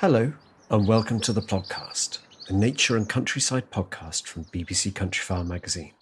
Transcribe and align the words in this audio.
Hello, 0.00 0.32
and 0.70 0.88
welcome 0.88 1.20
to 1.20 1.32
the 1.34 1.42
podcast, 1.42 2.20
a 2.48 2.54
nature 2.54 2.96
and 2.96 3.06
countryside 3.06 3.70
podcast 3.70 4.26
from 4.26 4.46
BBC 4.46 4.92
Countryfile 4.92 5.46
magazine. 5.46 5.92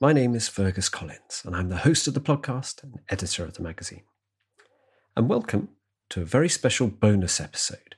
My 0.00 0.14
name 0.14 0.34
is 0.34 0.48
Fergus 0.48 0.88
Collins, 0.88 1.42
and 1.44 1.54
I'm 1.54 1.68
the 1.68 1.76
host 1.76 2.08
of 2.08 2.14
the 2.14 2.20
podcast 2.22 2.82
and 2.82 3.00
editor 3.10 3.44
of 3.44 3.52
the 3.52 3.62
magazine. 3.62 4.04
And 5.14 5.28
welcome 5.28 5.68
to 6.08 6.22
a 6.22 6.24
very 6.24 6.48
special 6.48 6.86
bonus 6.86 7.42
episode. 7.42 7.94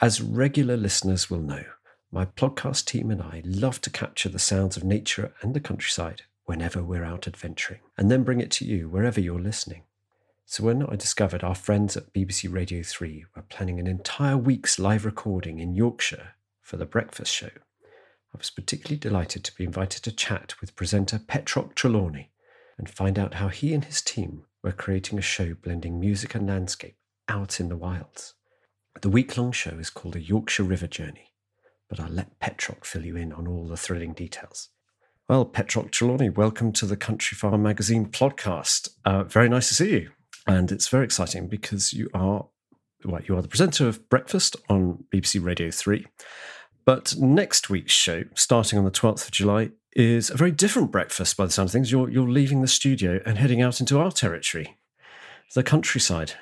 As 0.00 0.22
regular 0.22 0.78
listeners 0.78 1.28
will 1.28 1.42
know, 1.42 1.64
my 2.10 2.24
podcast 2.24 2.86
team 2.86 3.10
and 3.10 3.20
I 3.20 3.42
love 3.44 3.82
to 3.82 3.90
capture 3.90 4.30
the 4.30 4.38
sounds 4.38 4.78
of 4.78 4.84
nature 4.84 5.34
and 5.42 5.52
the 5.52 5.60
countryside 5.60 6.22
whenever 6.46 6.82
we're 6.82 7.04
out 7.04 7.26
adventuring, 7.26 7.80
and 7.98 8.10
then 8.10 8.24
bring 8.24 8.40
it 8.40 8.50
to 8.52 8.64
you 8.64 8.88
wherever 8.88 9.20
you're 9.20 9.38
listening. 9.38 9.82
So 10.50 10.64
when 10.64 10.82
I 10.82 10.96
discovered 10.96 11.44
our 11.44 11.54
friends 11.54 11.96
at 11.96 12.12
BBC 12.12 12.52
Radio 12.52 12.82
3 12.82 13.24
were 13.36 13.42
planning 13.42 13.78
an 13.78 13.86
entire 13.86 14.36
week's 14.36 14.80
live 14.80 15.04
recording 15.04 15.60
in 15.60 15.76
Yorkshire 15.76 16.30
for 16.60 16.76
the 16.76 16.84
breakfast 16.84 17.32
show, 17.32 17.50
I 17.84 18.36
was 18.36 18.50
particularly 18.50 18.98
delighted 18.98 19.44
to 19.44 19.54
be 19.54 19.62
invited 19.62 20.02
to 20.02 20.10
chat 20.10 20.60
with 20.60 20.74
presenter 20.74 21.20
Petroc 21.20 21.76
Trelawny 21.76 22.30
and 22.76 22.90
find 22.90 23.16
out 23.16 23.34
how 23.34 23.46
he 23.46 23.72
and 23.72 23.84
his 23.84 24.02
team 24.02 24.42
were 24.60 24.72
creating 24.72 25.20
a 25.20 25.22
show 25.22 25.54
blending 25.54 26.00
music 26.00 26.34
and 26.34 26.48
landscape 26.48 26.96
out 27.28 27.60
in 27.60 27.68
the 27.68 27.76
wilds. 27.76 28.34
The 29.02 29.08
week 29.08 29.36
long 29.38 29.52
show 29.52 29.78
is 29.78 29.88
called 29.88 30.16
a 30.16 30.20
Yorkshire 30.20 30.64
River 30.64 30.88
Journey, 30.88 31.30
but 31.88 32.00
I'll 32.00 32.10
let 32.10 32.40
Petroc 32.40 32.84
fill 32.84 33.04
you 33.04 33.14
in 33.14 33.32
on 33.32 33.46
all 33.46 33.68
the 33.68 33.76
thrilling 33.76 34.14
details. 34.14 34.70
Well, 35.28 35.44
Petroc 35.44 35.92
Trelawny, 35.92 36.34
welcome 36.34 36.72
to 36.72 36.86
the 36.86 36.96
Countryfile 36.96 37.60
Magazine 37.60 38.06
podcast. 38.06 38.88
Uh, 39.04 39.22
very 39.22 39.48
nice 39.48 39.68
to 39.68 39.74
see 39.74 39.92
you 39.92 40.10
and 40.46 40.72
it's 40.72 40.88
very 40.88 41.04
exciting 41.04 41.48
because 41.48 41.92
you 41.92 42.08
are 42.14 42.46
well, 43.04 43.22
you 43.22 43.36
are 43.36 43.42
the 43.42 43.48
presenter 43.48 43.88
of 43.88 44.08
Breakfast 44.08 44.56
on 44.68 45.04
BBC 45.12 45.42
Radio 45.42 45.70
3. 45.70 46.06
But 46.84 47.14
next 47.16 47.70
week's 47.70 47.92
show, 47.92 48.24
starting 48.34 48.78
on 48.78 48.84
the 48.84 48.90
12th 48.90 49.24
of 49.24 49.30
July, 49.30 49.70
is 49.94 50.30
a 50.30 50.36
very 50.36 50.50
different 50.50 50.90
breakfast 50.90 51.36
by 51.36 51.46
the 51.46 51.50
sound 51.50 51.68
of 51.68 51.72
things. 51.72 51.90
You're, 51.90 52.10
you're 52.10 52.28
leaving 52.28 52.62
the 52.62 52.68
studio 52.68 53.20
and 53.26 53.38
heading 53.38 53.62
out 53.62 53.80
into 53.80 53.98
our 53.98 54.12
territory, 54.12 54.76
the 55.54 55.62
countryside. 55.62 56.32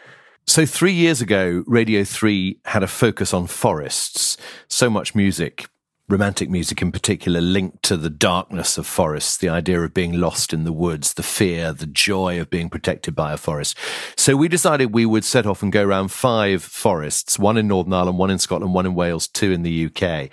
So, 0.46 0.64
three 0.64 0.92
years 0.92 1.20
ago, 1.20 1.62
Radio 1.66 2.04
3 2.04 2.60
had 2.64 2.82
a 2.82 2.86
focus 2.86 3.34
on 3.34 3.46
forests. 3.46 4.36
So 4.68 4.88
much 4.88 5.14
music 5.14 5.66
romantic 6.08 6.48
music 6.48 6.80
in 6.80 6.90
particular 6.90 7.40
linked 7.40 7.82
to 7.82 7.96
the 7.96 8.10
darkness 8.10 8.78
of 8.78 8.86
forests, 8.86 9.36
the 9.36 9.48
idea 9.48 9.80
of 9.82 9.92
being 9.92 10.18
lost 10.18 10.54
in 10.54 10.64
the 10.64 10.72
woods, 10.72 11.14
the 11.14 11.22
fear, 11.22 11.72
the 11.72 11.86
joy 11.86 12.40
of 12.40 12.48
being 12.48 12.70
protected 12.70 13.14
by 13.14 13.32
a 13.32 13.36
forest. 13.36 13.76
So 14.16 14.34
we 14.34 14.48
decided 14.48 14.94
we 14.94 15.04
would 15.04 15.24
set 15.24 15.46
off 15.46 15.62
and 15.62 15.70
go 15.70 15.84
around 15.84 16.08
five 16.08 16.62
forests, 16.62 17.38
one 17.38 17.58
in 17.58 17.68
Northern 17.68 17.92
Ireland, 17.92 18.18
one 18.18 18.30
in 18.30 18.38
Scotland, 18.38 18.72
one 18.72 18.86
in 18.86 18.94
Wales, 18.94 19.28
two 19.28 19.52
in 19.52 19.62
the 19.62 19.86
UK. 19.86 20.30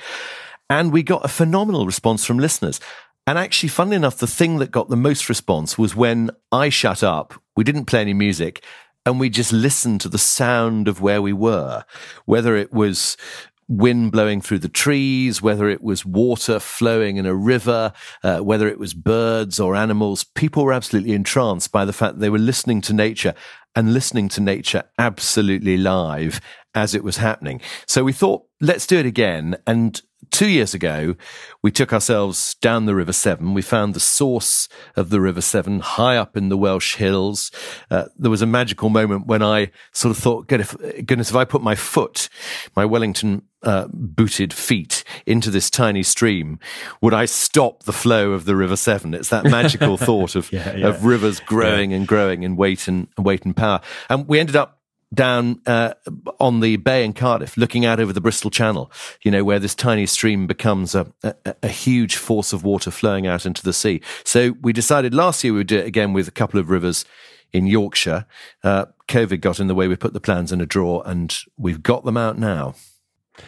And 0.69 0.93
we 0.93 1.03
got 1.03 1.25
a 1.25 1.29
phenomenal 1.29 1.85
response 1.85 2.25
from 2.25 2.39
listeners. 2.39 2.79
And 3.27 3.37
actually, 3.37 3.69
funnily 3.69 3.97
enough, 3.97 4.17
the 4.17 4.27
thing 4.27 4.59
that 4.59 4.71
got 4.71 4.89
the 4.89 4.95
most 4.95 5.27
response 5.27 5.77
was 5.77 5.95
when 5.95 6.31
I 6.51 6.69
shut 6.69 7.03
up, 7.03 7.33
we 7.57 7.63
didn't 7.63 7.85
play 7.85 8.01
any 8.01 8.13
music, 8.13 8.63
and 9.05 9.19
we 9.19 9.29
just 9.29 9.53
listened 9.53 10.01
to 10.01 10.09
the 10.09 10.17
sound 10.17 10.87
of 10.87 11.01
where 11.01 11.21
we 11.21 11.33
were, 11.33 11.83
whether 12.25 12.55
it 12.55 12.71
was 12.71 13.17
wind 13.67 14.11
blowing 14.11 14.41
through 14.41 14.59
the 14.59 14.69
trees, 14.69 15.41
whether 15.41 15.69
it 15.69 15.81
was 15.81 16.05
water 16.05 16.59
flowing 16.59 17.17
in 17.17 17.25
a 17.25 17.35
river, 17.35 17.93
uh, 18.23 18.39
whether 18.39 18.67
it 18.67 18.79
was 18.79 18.93
birds 18.93 19.59
or 19.59 19.75
animals, 19.75 20.23
people 20.23 20.63
were 20.63 20.73
absolutely 20.73 21.13
entranced 21.13 21.71
by 21.71 21.85
the 21.85 21.93
fact 21.93 22.19
they 22.19 22.29
were 22.29 22.37
listening 22.37 22.81
to 22.81 22.93
nature 22.93 23.33
and 23.75 23.93
listening 23.93 24.29
to 24.29 24.41
nature 24.41 24.83
absolutely 24.97 25.77
live 25.77 26.39
as 26.73 26.93
it 26.93 27.03
was 27.03 27.17
happening. 27.17 27.61
So 27.87 28.03
we 28.03 28.13
thought, 28.13 28.43
let's 28.61 28.87
do 28.87 28.97
it 28.97 29.05
again. 29.05 29.57
And 29.65 30.01
two 30.35 30.49
years 30.49 30.73
ago, 30.73 31.15
we 31.61 31.71
took 31.71 31.93
ourselves 31.93 32.55
down 32.55 32.85
the 32.85 32.93
River 32.93 33.13
Severn. 33.13 33.53
We 33.53 33.61
found 33.61 33.93
the 33.93 34.01
source 34.01 34.67
of 34.97 35.09
the 35.09 35.21
River 35.21 35.39
Severn 35.39 35.79
high 35.79 36.17
up 36.17 36.35
in 36.35 36.49
the 36.49 36.57
Welsh 36.57 36.95
hills. 36.97 37.51
Uh, 37.89 38.07
there 38.17 38.29
was 38.29 38.41
a 38.41 38.45
magical 38.45 38.89
moment 38.89 39.27
when 39.27 39.41
I 39.41 39.71
sort 39.93 40.11
of 40.13 40.21
thought, 40.21 40.47
goodness, 40.47 40.75
goodness 41.05 41.29
if 41.29 41.37
I 41.37 41.45
put 41.45 41.61
my 41.61 41.73
foot, 41.73 42.27
my 42.75 42.83
Wellington 42.83 43.43
uh, 43.63 43.87
booted 43.93 44.51
feet 44.51 45.05
into 45.25 45.49
this 45.49 45.69
tiny 45.69 46.03
stream, 46.03 46.59
would 46.99 47.13
I 47.13 47.23
stop 47.23 47.83
the 47.83 47.93
flow 47.93 48.33
of 48.33 48.43
the 48.43 48.57
River 48.57 48.75
Severn? 48.75 49.13
It's 49.13 49.29
that 49.29 49.45
magical 49.45 49.95
thought 49.97 50.35
of, 50.35 50.51
yeah, 50.51 50.75
yeah. 50.75 50.87
of 50.87 51.05
rivers 51.05 51.39
growing 51.39 51.91
yeah. 51.91 51.97
and 51.97 52.07
growing 52.07 52.43
in 52.43 52.57
weight 52.57 52.89
and 52.89 53.07
weight 53.17 53.45
and 53.45 53.55
power. 53.55 53.79
And 54.09 54.27
we 54.27 54.39
ended 54.39 54.57
up 54.57 54.74
down 55.13 55.61
uh, 55.65 55.93
on 56.39 56.59
the 56.59 56.77
bay 56.77 57.03
in 57.03 57.13
Cardiff, 57.13 57.57
looking 57.57 57.85
out 57.85 57.99
over 57.99 58.11
the 58.11 58.21
Bristol 58.21 58.51
Channel, 58.51 58.91
you 59.21 59.31
know, 59.31 59.43
where 59.43 59.59
this 59.59 59.75
tiny 59.75 60.05
stream 60.05 60.47
becomes 60.47 60.95
a, 60.95 61.11
a, 61.23 61.55
a, 61.63 61.67
huge 61.67 62.15
force 62.15 62.53
of 62.53 62.63
water 62.63 62.91
flowing 62.91 63.27
out 63.27 63.45
into 63.45 63.63
the 63.63 63.73
sea. 63.73 64.01
So 64.23 64.55
we 64.61 64.73
decided 64.73 65.13
last 65.13 65.43
year 65.43 65.53
we 65.53 65.59
would 65.59 65.67
do 65.67 65.77
it 65.77 65.85
again 65.85 66.13
with 66.13 66.27
a 66.27 66.31
couple 66.31 66.59
of 66.59 66.69
rivers 66.69 67.05
in 67.53 67.67
Yorkshire. 67.67 68.25
Uh, 68.63 68.85
COVID 69.07 69.41
got 69.41 69.59
in 69.59 69.67
the 69.67 69.75
way. 69.75 69.87
We 69.87 69.95
put 69.95 70.13
the 70.13 70.19
plans 70.19 70.51
in 70.51 70.59
a 70.59 70.65
drawer 70.65 71.03
and 71.05 71.35
we've 71.57 71.83
got 71.83 72.03
them 72.03 72.17
out 72.17 72.37
now. 72.37 72.75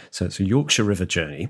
So 0.09 0.25
it's 0.25 0.39
a 0.39 0.43
Yorkshire 0.43 0.83
River 0.83 1.05
journey. 1.05 1.49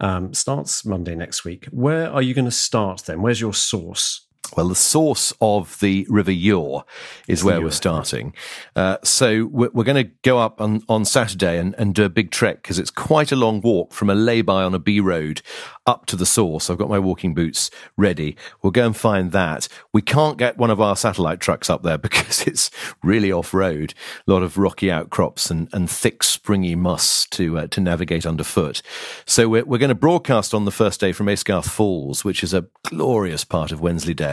Um, 0.00 0.34
starts 0.34 0.84
Monday 0.84 1.14
next 1.14 1.44
week. 1.44 1.66
Where 1.70 2.10
are 2.10 2.22
you 2.22 2.34
going 2.34 2.44
to 2.44 2.50
start 2.50 3.04
then? 3.06 3.22
Where's 3.22 3.40
your 3.40 3.54
source? 3.54 4.27
Well, 4.56 4.68
the 4.68 4.74
source 4.74 5.32
of 5.40 5.78
the 5.80 6.06
River 6.08 6.32
Ure 6.32 6.84
is 7.28 7.44
where 7.44 7.60
we're 7.60 7.70
starting. 7.70 8.34
Uh, 8.74 8.96
so 9.04 9.46
we're, 9.46 9.68
we're 9.72 9.84
going 9.84 10.04
to 10.04 10.10
go 10.22 10.38
up 10.38 10.60
on, 10.60 10.82
on 10.88 11.04
Saturday 11.04 11.58
and, 11.58 11.74
and 11.76 11.94
do 11.94 12.04
a 12.04 12.08
big 12.08 12.30
trek 12.30 12.62
because 12.62 12.78
it's 12.78 12.90
quite 12.90 13.30
a 13.30 13.36
long 13.36 13.60
walk 13.60 13.92
from 13.92 14.08
a 14.08 14.14
lay-by 14.14 14.62
on 14.62 14.74
a 14.74 14.78
B 14.78 15.00
road 15.00 15.42
up 15.86 16.06
to 16.06 16.16
the 16.16 16.26
source. 16.26 16.70
I've 16.70 16.78
got 16.78 16.88
my 16.88 16.98
walking 16.98 17.34
boots 17.34 17.70
ready. 17.96 18.36
We'll 18.62 18.70
go 18.70 18.86
and 18.86 18.96
find 18.96 19.32
that. 19.32 19.68
We 19.92 20.02
can't 20.02 20.38
get 20.38 20.56
one 20.56 20.70
of 20.70 20.80
our 20.80 20.96
satellite 20.96 21.40
trucks 21.40 21.68
up 21.68 21.82
there 21.82 21.98
because 22.08 22.46
it's 22.46 22.70
really 23.02 23.30
off-road. 23.30 23.92
A 24.26 24.30
lot 24.30 24.42
of 24.42 24.56
rocky 24.56 24.90
outcrops 24.90 25.50
and, 25.50 25.68
and 25.72 25.90
thick, 25.90 26.22
springy 26.22 26.74
moss 26.74 27.26
to 27.26 27.58
uh, 27.58 27.66
to 27.68 27.80
navigate 27.80 28.26
underfoot. 28.26 28.82
So 29.26 29.48
we're, 29.48 29.64
we're 29.64 29.78
going 29.78 29.88
to 29.90 29.94
broadcast 29.94 30.54
on 30.54 30.64
the 30.64 30.70
first 30.72 31.00
day 31.00 31.12
from 31.12 31.26
Aysgarth 31.26 31.68
Falls, 31.68 32.24
which 32.24 32.42
is 32.42 32.54
a 32.54 32.66
glorious 32.84 33.44
part 33.44 33.72
of 33.72 33.80
Wensleydale. 33.80 34.27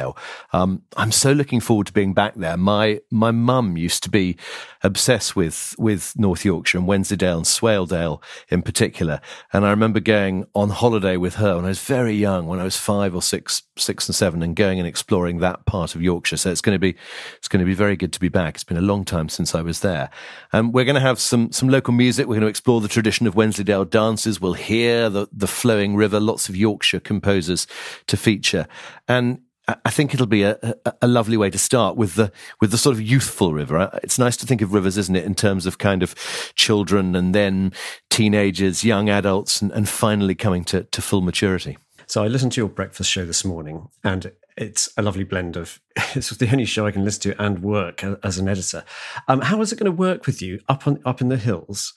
Um, 0.53 0.83
I'm 0.97 1.11
so 1.11 1.31
looking 1.31 1.59
forward 1.59 1.87
to 1.87 1.93
being 1.93 2.13
back 2.13 2.35
there. 2.35 2.57
My 2.57 2.99
my 3.11 3.31
mum 3.31 3.77
used 3.77 4.03
to 4.03 4.09
be 4.09 4.37
obsessed 4.83 5.35
with 5.35 5.75
with 5.77 6.13
North 6.15 6.45
Yorkshire 6.45 6.77
and 6.77 6.87
Wensleydale 6.87 7.37
and 7.37 7.45
Swaledale 7.45 8.21
in 8.49 8.61
particular. 8.61 9.19
And 9.51 9.65
I 9.65 9.71
remember 9.71 9.99
going 9.99 10.45
on 10.53 10.69
holiday 10.69 11.17
with 11.17 11.35
her 11.35 11.55
when 11.55 11.65
I 11.65 11.69
was 11.69 11.79
very 11.79 12.13
young, 12.13 12.47
when 12.47 12.59
I 12.59 12.63
was 12.63 12.77
five 12.77 13.15
or 13.15 13.21
six, 13.21 13.63
six 13.77 14.07
and 14.07 14.15
seven, 14.15 14.43
and 14.43 14.55
going 14.55 14.79
and 14.79 14.87
exploring 14.87 15.39
that 15.39 15.65
part 15.65 15.95
of 15.95 16.01
Yorkshire. 16.01 16.37
So 16.37 16.51
it's 16.51 16.61
going 16.61 16.75
to 16.75 16.79
be 16.79 16.95
it's 17.37 17.47
going 17.47 17.59
to 17.59 17.65
be 17.65 17.73
very 17.73 17.95
good 17.95 18.13
to 18.13 18.19
be 18.19 18.29
back. 18.29 18.55
It's 18.55 18.63
been 18.63 18.77
a 18.77 18.81
long 18.81 19.05
time 19.05 19.29
since 19.29 19.55
I 19.55 19.61
was 19.61 19.79
there. 19.79 20.09
And 20.53 20.73
we're 20.73 20.85
going 20.85 20.95
to 20.95 21.01
have 21.01 21.19
some 21.19 21.51
some 21.51 21.69
local 21.69 21.93
music. 21.93 22.27
We're 22.27 22.35
going 22.35 22.41
to 22.41 22.47
explore 22.47 22.81
the 22.81 22.87
tradition 22.87 23.27
of 23.27 23.35
Wensleydale 23.35 23.85
dances. 23.85 24.39
We'll 24.39 24.53
hear 24.53 25.09
the 25.09 25.27
the 25.31 25.47
flowing 25.47 25.95
river. 25.95 26.19
Lots 26.19 26.49
of 26.49 26.55
Yorkshire 26.55 26.99
composers 26.99 27.67
to 28.07 28.17
feature. 28.17 28.67
And 29.07 29.39
I 29.67 29.89
think 29.89 30.13
it'll 30.13 30.27
be 30.27 30.43
a, 30.43 30.59
a, 31.01 31.07
lovely 31.07 31.37
way 31.37 31.49
to 31.49 31.57
start 31.57 31.95
with 31.95 32.15
the 32.15 32.31
with 32.61 32.69
the 32.69 32.77
sort 32.77 32.95
of 32.95 33.01
youthful 33.01 33.51
river. 33.51 33.89
It's 34.03 34.19
nice 34.19 34.37
to 34.37 34.45
think 34.45 34.61
of 34.61 34.73
rivers, 34.73 34.95
isn't 34.97 35.15
it, 35.15 35.25
in 35.25 35.33
terms 35.33 35.65
of 35.65 35.79
kind 35.79 36.03
of 36.03 36.13
children 36.55 37.15
and 37.15 37.33
then 37.33 37.73
teenagers, 38.11 38.83
young 38.83 39.09
adults, 39.09 39.61
and, 39.61 39.71
and 39.71 39.89
finally 39.89 40.35
coming 40.35 40.63
to, 40.65 40.83
to 40.83 41.01
full 41.01 41.21
maturity. 41.21 41.77
So 42.05 42.23
I 42.23 42.27
listened 42.27 42.51
to 42.53 42.61
your 42.61 42.69
breakfast 42.69 43.09
show 43.09 43.25
this 43.25 43.43
morning, 43.43 43.87
and 44.03 44.31
it's 44.55 44.89
a 44.97 45.01
lovely 45.01 45.23
blend 45.23 45.57
of 45.57 45.79
it's 46.15 46.29
the 46.29 46.51
only 46.51 46.65
show 46.65 46.85
I 46.85 46.91
can 46.91 47.03
listen 47.03 47.31
to 47.31 47.41
and 47.41 47.63
work 47.63 48.03
as 48.03 48.37
an 48.37 48.47
editor. 48.47 48.83
Um, 49.27 49.41
how 49.41 49.61
is 49.61 49.71
it 49.71 49.79
going 49.79 49.91
to 49.91 49.91
work 49.91 50.27
with 50.27 50.41
you 50.41 50.61
up 50.69 50.85
on 50.85 51.01
up 51.05 51.21
in 51.21 51.29
the 51.29 51.37
hills? 51.37 51.93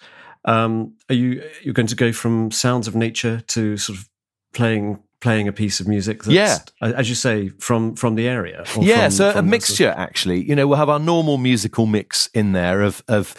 Um, 0.47 0.94
are 1.11 1.15
you 1.15 1.43
you're 1.62 1.75
going 1.75 1.88
to 1.88 1.97
go 1.97 2.12
from 2.12 2.50
sounds 2.50 2.88
of 2.88 2.94
nature 2.94 3.43
to 3.49 3.76
sort 3.76 3.99
of 3.99 4.09
playing 4.55 5.03
playing 5.20 5.49
a 5.49 5.53
piece 5.53 5.81
of 5.81 5.88
music 5.88 6.23
that's, 6.23 6.35
yeah. 6.35 6.59
as 6.81 7.09
you 7.09 7.15
say, 7.15 7.49
from 7.59 7.97
from 7.97 8.15
the 8.15 8.29
area. 8.29 8.65
Yeah, 8.81 9.05
from, 9.05 9.11
so 9.11 9.32
from 9.32 9.47
a 9.47 9.49
mixture 9.49 9.94
actually. 9.97 10.43
You 10.43 10.55
know, 10.55 10.67
we'll 10.67 10.79
have 10.79 10.88
our 10.88 10.99
normal 10.99 11.38
musical 11.38 11.87
mix 11.87 12.29
in 12.29 12.53
there 12.53 12.82
of 12.82 13.03
of 13.09 13.35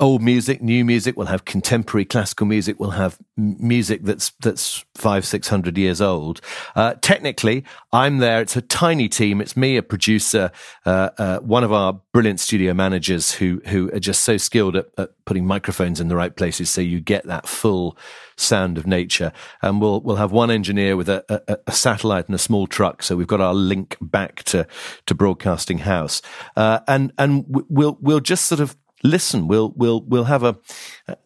old 0.00 0.22
music, 0.22 0.62
new 0.62 0.84
music. 0.84 1.16
We'll 1.16 1.26
have 1.26 1.44
contemporary 1.44 2.04
classical 2.04 2.46
music. 2.46 2.80
We'll 2.80 2.90
have 2.90 3.18
music 3.36 4.04
that's 4.04 4.30
that's 4.40 4.84
five 4.94 5.24
six 5.24 5.48
hundred 5.48 5.76
years 5.76 6.00
old. 6.00 6.40
Uh, 6.74 6.94
technically, 7.00 7.64
I'm 7.92 8.18
there. 8.18 8.40
It's 8.40 8.56
a 8.56 8.62
tiny 8.62 9.08
team. 9.08 9.40
It's 9.40 9.56
me, 9.56 9.76
a 9.76 9.82
producer, 9.82 10.50
uh, 10.86 11.10
uh, 11.18 11.38
one 11.40 11.64
of 11.64 11.72
our 11.72 12.00
brilliant 12.12 12.40
studio 12.40 12.72
managers 12.74 13.32
who 13.32 13.60
who 13.66 13.90
are 13.92 14.00
just 14.00 14.22
so 14.22 14.36
skilled 14.36 14.76
at, 14.76 14.86
at 14.96 15.10
putting 15.28 15.46
microphones 15.46 16.00
in 16.00 16.08
the 16.08 16.16
right 16.16 16.34
places, 16.34 16.70
so 16.70 16.80
you 16.80 17.00
get 17.00 17.26
that 17.26 17.46
full 17.46 17.98
sound 18.36 18.78
of 18.78 18.86
nature. 18.86 19.30
And 19.60 19.78
we'll 19.78 20.00
we'll 20.00 20.16
have 20.16 20.32
one 20.32 20.50
engineer 20.50 20.96
with 20.96 21.10
a, 21.10 21.22
a, 21.28 21.58
a 21.66 21.72
satellite 21.72 22.26
and 22.26 22.34
a 22.34 22.38
small 22.38 22.66
truck, 22.66 23.02
so 23.02 23.14
we've 23.14 23.26
got 23.26 23.42
our 23.42 23.52
link 23.52 23.98
back 24.00 24.42
to 24.44 24.66
to 25.04 25.14
Broadcasting 25.14 25.78
House, 25.78 26.22
uh, 26.56 26.80
and 26.88 27.12
and 27.18 27.44
we'll 27.68 27.98
we'll 28.00 28.20
just 28.20 28.46
sort 28.46 28.60
of 28.60 28.74
listen. 29.02 29.48
We'll 29.48 29.74
we'll 29.76 30.00
we'll 30.00 30.24
have 30.24 30.44
a, 30.44 30.56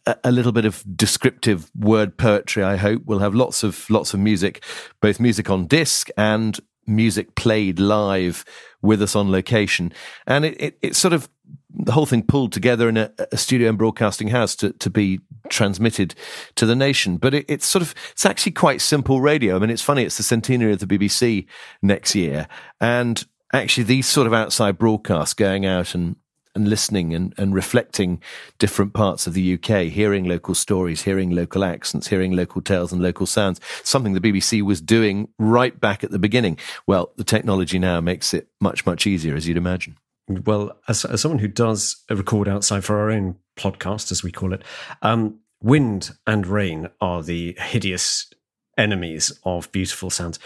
a, 0.04 0.16
a 0.25 0.32
little 0.32 0.52
bit 0.52 0.64
of 0.64 0.84
descriptive 0.96 1.70
word 1.76 2.16
poetry. 2.16 2.64
I 2.64 2.76
hope 2.76 3.02
we'll 3.04 3.20
have 3.20 3.37
lots 3.37 3.62
of 3.62 3.88
lots 3.88 4.14
of 4.14 4.20
music, 4.20 4.64
both 5.00 5.20
music 5.20 5.49
on 5.49 5.69
disc 5.69 6.08
and 6.16 6.58
music 6.88 7.37
played 7.37 7.78
live 7.78 8.44
with 8.82 9.00
us 9.00 9.14
on 9.14 9.31
location, 9.31 9.93
and 10.26 10.44
it, 10.44 10.60
it, 10.60 10.78
it 10.82 10.96
sort 10.96 11.14
of 11.14 11.28
the 11.74 11.92
whole 11.92 12.06
thing 12.06 12.22
pulled 12.22 12.52
together 12.52 12.88
in 12.88 12.96
a, 12.96 13.10
a, 13.30 13.36
studio 13.36 13.69
and 13.69 13.78
broadcasting 13.78 14.28
house 14.28 14.54
to, 14.56 14.72
to 14.74 14.90
be 14.90 15.20
transmitted 15.48 16.14
to 16.56 16.66
the 16.66 16.76
nation. 16.76 17.16
But 17.16 17.34
it, 17.34 17.46
it's 17.48 17.66
sort 17.66 17.82
of, 17.82 17.94
it's 18.12 18.26
actually 18.26 18.52
quite 18.52 18.80
simple 18.80 19.20
radio. 19.20 19.56
I 19.56 19.58
mean, 19.58 19.70
it's 19.70 19.82
funny, 19.82 20.04
it's 20.04 20.16
the 20.16 20.22
centenary 20.22 20.72
of 20.72 20.80
the 20.80 20.86
BBC 20.86 21.46
next 21.80 22.14
year. 22.14 22.46
And 22.80 23.24
actually, 23.52 23.84
these 23.84 24.06
sort 24.06 24.26
of 24.26 24.34
outside 24.34 24.78
broadcasts 24.78 25.34
going 25.34 25.64
out 25.66 25.94
and, 25.94 26.16
and 26.54 26.69
listening 26.69 27.14
and, 27.14 27.34
and 27.38 27.54
reflecting 27.54 28.20
different 28.58 28.92
parts 28.92 29.26
of 29.26 29.32
the 29.32 29.54
UK, 29.54 29.84
hearing 29.84 30.25
local 30.25 30.54
stories, 30.54 31.02
hearing 31.02 31.30
local 31.30 31.64
accents, 31.64 32.08
hearing 32.08 32.32
local 32.32 32.60
tales 32.60 32.92
and 32.92 33.02
local 33.02 33.25
sounds, 33.25 33.60
something 33.82 34.12
the 34.12 34.20
BBC 34.20 34.62
was 34.62 34.80
doing 34.80 35.28
right 35.38 35.80
back 35.80 36.04
at 36.04 36.10
the 36.10 36.18
beginning. 36.18 36.58
Well, 36.86 37.12
the 37.16 37.25
technology 37.25 37.78
now 37.78 38.00
makes 38.00 38.34
it 38.34 38.48
much, 38.60 38.84
much 38.84 39.06
easier, 39.06 39.34
as 39.34 39.48
you'd 39.48 39.56
imagine. 39.56 39.96
Well, 40.28 40.78
as, 40.88 41.04
as 41.04 41.20
someone 41.20 41.40
who 41.40 41.48
does 41.48 42.02
record 42.08 42.48
outside 42.48 42.84
for 42.84 42.98
our 42.98 43.10
own 43.10 43.36
podcast, 43.56 44.12
as 44.12 44.22
we 44.22 44.30
call 44.30 44.52
it, 44.52 44.62
um, 45.02 45.40
wind 45.60 46.12
and 46.26 46.46
rain 46.46 46.88
are 47.00 47.22
the 47.22 47.56
hideous 47.58 48.32
enemies 48.78 49.38
of 49.44 49.70
beautiful 49.72 50.10
sounds. 50.10 50.38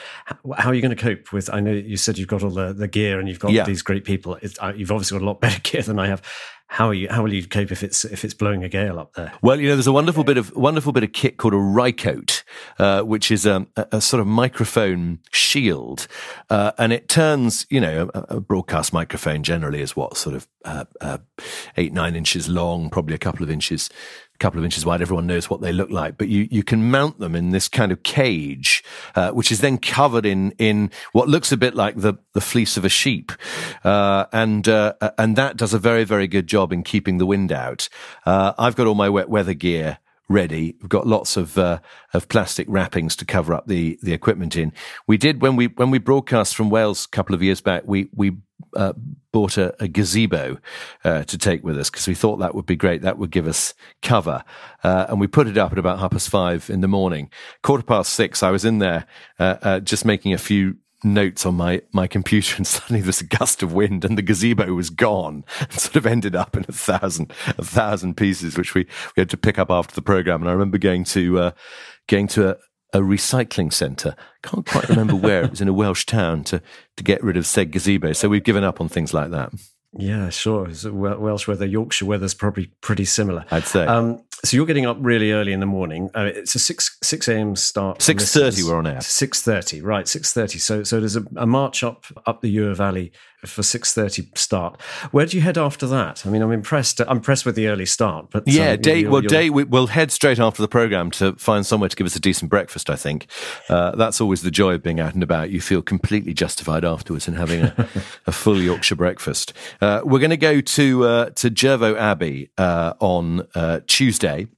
How 0.57 0.71
are 0.71 0.75
you 0.75 0.83
going 0.83 0.97
to 0.97 1.03
cope 1.03 1.33
with? 1.33 1.53
I 1.53 1.61
know 1.61 1.73
you 1.73 1.97
said 1.97 2.19
you've 2.19 2.29
got 2.29 2.43
all 2.43 2.51
the, 2.51 2.73
the 2.73 2.89
gear 2.89 3.21
and 3.21 3.29
you've 3.29 3.39
got 3.39 3.53
yeah. 3.53 3.65
these 3.65 3.83
great 3.83 4.05
people. 4.05 4.39
Uh, 4.61 4.73
you've 4.75 4.91
obviously 4.91 5.19
got 5.19 5.25
a 5.25 5.27
lot 5.27 5.41
better 5.41 5.61
gear 5.63 5.83
than 5.83 5.99
I 5.99 6.09
have. 6.09 6.23
How 6.69 6.89
are 6.89 6.95
you? 6.95 7.09
How 7.09 7.23
will 7.23 7.33
you 7.33 7.47
cope 7.47 7.71
if 7.71 7.83
it's 7.83 8.05
if 8.05 8.25
it's 8.25 8.35
blowing 8.35 8.65
a 8.65 8.69
gale 8.69 8.99
up 8.99 9.15
there? 9.15 9.33
Well, 9.41 9.61
you 9.61 9.69
know, 9.69 9.77
there's 9.77 9.87
a 9.87 9.93
wonderful 9.93 10.25
bit 10.25 10.37
of 10.37 10.55
wonderful 10.57 10.93
bit 10.93 11.05
of 11.05 11.13
kit 11.13 11.37
called 11.37 11.55
a 11.55 11.59
Rycote, 11.59 12.43
uh, 12.79 13.03
which 13.03 13.31
is 13.31 13.47
um, 13.47 13.69
a, 13.77 13.87
a, 13.93 14.01
sort 14.01 14.21
of 14.21 14.27
microphone 14.27 15.21
shield, 15.31 16.09
uh, 16.51 16.73
and 16.77 16.93
it 16.93 17.09
turns. 17.09 17.67
You 17.71 17.81
know, 17.81 18.11
a, 18.13 18.37
a, 18.37 18.41
broadcast 18.41 18.93
microphone 18.93 19.45
generally 19.45 19.81
is 19.81 19.95
what 19.95 20.17
sort 20.17 20.35
of 20.35 20.49
uh, 20.65 20.85
uh 21.01 21.19
eight 21.77 21.93
nine 21.93 22.17
inches 22.17 22.49
long, 22.49 22.91
probably 22.91 23.15
a 23.15 23.19
couple 23.19 23.45
of 23.45 23.51
inches 23.51 23.89
couple 24.39 24.59
of 24.59 24.65
inches 24.65 24.85
wide. 24.85 25.03
Everyone 25.03 25.27
knows 25.27 25.51
what 25.51 25.61
they 25.61 25.73
look 25.73 25.91
like, 25.91 26.19
but 26.19 26.29
you, 26.29 26.49
you 26.51 26.63
can 26.63 26.91
mount 26.91 27.19
them 27.19 27.35
in 27.35 27.51
this 27.51 27.69
kind 27.69 27.93
of 27.93 28.03
cage, 28.03 28.85
uh, 29.15 29.31
which 29.31 29.51
is 29.53 29.61
then 29.61 29.79
covered 29.79 30.27
in, 30.27 30.53
in 30.53 30.91
what 31.13 31.29
looks 31.29 31.53
a 31.53 31.57
bit 31.57 31.75
like 31.75 31.97
the, 31.97 32.15
the 32.33 32.41
fleece 32.41 32.77
of 32.77 32.85
a 32.85 32.89
sheep. 32.89 33.33
Uh, 33.85 34.27
and, 34.33 34.69
uh, 34.69 34.95
and 35.19 35.37
that 35.37 35.57
does 35.57 35.75
a 35.75 35.79
very, 35.79 36.05
very 36.05 36.27
good 36.27 36.47
job 36.47 36.73
in 36.73 36.83
keeping 36.83 37.19
the 37.19 37.27
wind 37.27 37.53
out. 37.53 37.89
Uh, 38.25 38.53
I've 38.59 38.77
got 38.77 38.87
all 38.87 38.95
my 38.95 39.09
wet 39.09 39.29
weather 39.29 39.55
gear 39.55 39.99
ready. 40.29 40.77
We've 40.81 40.89
got 40.89 41.07
lots 41.07 41.37
of 41.37 41.59
uh, 41.59 41.81
of 42.13 42.29
plastic 42.29 42.67
wrappings 42.69 43.17
to 43.17 43.25
cover 43.25 43.55
up 43.55 43.67
the 43.67 43.99
the 44.03 44.13
equipment 44.13 44.57
in. 44.57 44.73
We 45.07 45.17
did 45.17 45.43
when 45.43 45.57
we 45.57 45.67
when 45.69 45.91
we 45.91 45.99
broadcast 45.99 46.55
from 46.55 46.71
Wales 46.71 47.07
a 47.07 47.09
couple 47.09 47.35
of 47.35 47.43
years 47.43 47.61
back. 47.61 47.83
We 47.87 48.09
we 48.15 48.37
uh, 48.75 48.93
bought 49.33 49.57
a, 49.59 49.75
a 49.83 49.89
gazebo 49.89 50.59
uh, 51.05 51.25
to 51.25 51.39
take 51.39 51.63
with 51.63 51.79
us 51.79 51.91
because 51.91 52.07
we 52.09 52.15
thought 52.15 52.37
that 52.39 52.55
would 52.55 52.67
be 52.67 52.77
great. 52.77 53.03
That 53.03 53.19
would 53.19 53.31
give 53.31 53.47
us 53.47 53.75
cover. 54.03 54.45
Uh, 54.83 55.07
and 55.09 55.21
we 55.21 55.27
put 55.27 55.47
it 55.47 55.59
up 55.59 55.73
at 55.73 55.79
about 55.79 55.99
half 55.99 56.13
past 56.13 56.29
five 56.29 56.71
in 56.71 56.81
the 56.81 56.89
morning. 56.89 57.31
Quarter 57.63 57.85
past 57.85 58.13
six, 58.13 58.43
I 58.43 58.51
was 58.51 58.65
in 58.65 58.79
there 58.79 59.07
uh, 59.39 59.57
uh, 59.63 59.81
just 59.81 60.05
making 60.05 60.33
a 60.33 60.39
few 60.39 60.77
notes 61.05 61.47
on 61.47 61.55
my, 61.55 61.83
my 61.93 62.07
computer 62.07 62.57
and 62.57 62.67
suddenly 62.67 63.03
there's 63.03 63.21
a 63.21 63.27
gust 63.27 63.63
of 63.63 63.73
wind 63.73 64.05
and 64.05 64.17
the 64.17 64.23
gazebo 64.23 64.73
was 64.75 64.91
gone 64.91 65.45
and 65.61 65.73
sort 65.73 65.97
of 65.97 66.07
ended 66.07 66.35
up 66.35 66.57
in 66.57 66.65
a 66.69 66.73
thousand, 66.73 67.33
a 67.59 67.65
thousand 67.65 68.17
pieces, 68.17 68.57
which 68.57 68.75
we, 68.75 68.87
we 69.17 69.21
had 69.21 69.31
to 69.31 69.37
pick 69.37 69.59
up 69.59 69.71
after 69.71 69.95
the 69.95 70.03
program. 70.03 70.43
And 70.43 70.49
I 70.49 70.53
remember 70.53 70.79
going 70.79 71.05
to, 71.05 71.39
uh, 71.39 71.51
going 72.09 72.29
to 72.29 72.51
a, 72.51 72.57
a 72.93 73.01
recycling 73.01 73.73
centre. 73.73 74.17
Can't 74.43 74.67
quite 74.67 74.89
remember 74.89 75.17
where. 75.17 75.45
It 75.45 75.51
was 75.51 75.61
in 75.61 75.69
a 75.69 75.73
Welsh 75.73 76.07
town 76.07 76.45
to, 76.45 76.63
to 76.97 77.05
get 77.05 77.23
rid 77.23 77.37
of 77.37 77.47
said 77.47 77.73
gazebo. 77.73 78.13
So 78.13 78.29
we've 78.29 78.45
given 78.45 78.65
up 78.65 78.81
on 78.81 78.89
things 78.89 79.13
like 79.13 79.31
that. 79.31 79.53
Yeah, 79.99 80.29
sure. 80.29 80.69
Welsh 80.85 81.49
weather, 81.49 81.65
Yorkshire 81.65 82.05
weather 82.05 82.27
is 82.27 82.35
probably 82.35 82.67
pretty 82.81 83.05
similar. 83.05 83.45
I'd 83.51 83.65
say. 83.65 83.87
Um, 83.87 84.23
so 84.47 84.57
you're 84.57 84.67
getting 84.67 84.87
up 84.87 84.97
really 85.01 85.33
early 85.33 85.53
in 85.53 85.61
the 85.61 85.67
morning. 85.67 86.11
Uh, 86.15 86.31
it's 86.35 86.55
a 86.55 86.59
six 86.59 86.99
six 87.03 87.29
a.m. 87.29 87.57
start. 87.57 88.03
Six 88.03 88.33
thirty. 88.33 88.63
We're 88.63 88.77
on 88.77 88.87
air. 88.87 89.01
Six 89.01 89.43
thirty. 89.43 89.81
Right. 89.81 90.07
Six 90.07 90.33
thirty. 90.33 90.59
So 90.59 90.83
so 90.83 91.01
there's 91.01 91.17
a, 91.17 91.25
a 91.37 91.47
march 91.47 91.83
up 91.83 92.05
up 92.27 92.41
the 92.41 92.49
Ure 92.49 92.75
Valley 92.75 93.13
for 93.49 93.63
6.30 93.63 94.37
start. 94.37 94.81
Where 95.11 95.27
do 95.27 95.37
you 95.37 95.43
head 95.43 95.59
after 95.59 95.87
that? 95.87 96.27
I 96.27 96.31
mean, 96.31 96.43
I'm 96.43 96.53
impressed. 96.53 97.01
I'm 97.01 97.19
impressed 97.19 97.47
with 97.47 97.55
the 97.55 97.69
early 97.69 97.87
start. 97.87 98.29
But 98.31 98.47
yeah, 98.47 98.73
um, 98.73 98.81
day, 98.81 99.01
you're, 99.01 99.11
well, 99.11 99.23
you're... 99.23 99.29
day, 99.29 99.51
we, 99.51 99.65
will 99.65 99.89
head 99.89 100.11
straight 100.13 100.39
after 100.39 100.63
the 100.63 100.69
program 100.69 101.11
to 101.13 101.33
find 101.35 101.65
somewhere 101.65 101.89
to 101.89 101.97
give 101.97 102.07
us 102.07 102.17
a 102.17 102.21
decent 102.21 102.51
breakfast, 102.51 102.91
I 102.91 102.97
think. 102.97 103.27
Uh, 103.69 103.95
that's 103.97 104.21
always 104.21 104.43
the 104.43 104.51
joy 104.51 104.75
of 104.75 104.83
being 104.83 105.01
out 105.01 105.15
and 105.15 105.23
about. 105.23 105.51
You 105.51 105.61
feel 105.61 105.83
completely 105.83 106.35
justified 106.35 106.85
afterwards 106.85 107.29
in 107.29 107.35
having 107.35 107.63
a, 107.63 107.89
a 108.27 108.33
full 108.33 108.61
Yorkshire 108.61 108.97
breakfast. 108.97 109.53
Uh, 109.81 110.01
we're 110.05 110.21
going 110.21 110.31
to 110.31 110.37
go 110.37 110.61
to, 110.61 111.05
uh, 111.05 111.31
to 111.31 111.51
Jervaulx 111.51 111.99
Abbey 111.99 112.51
uh, 112.59 112.95
on 113.01 113.47
uh, 113.55 113.81
Tuesday. 113.87 114.49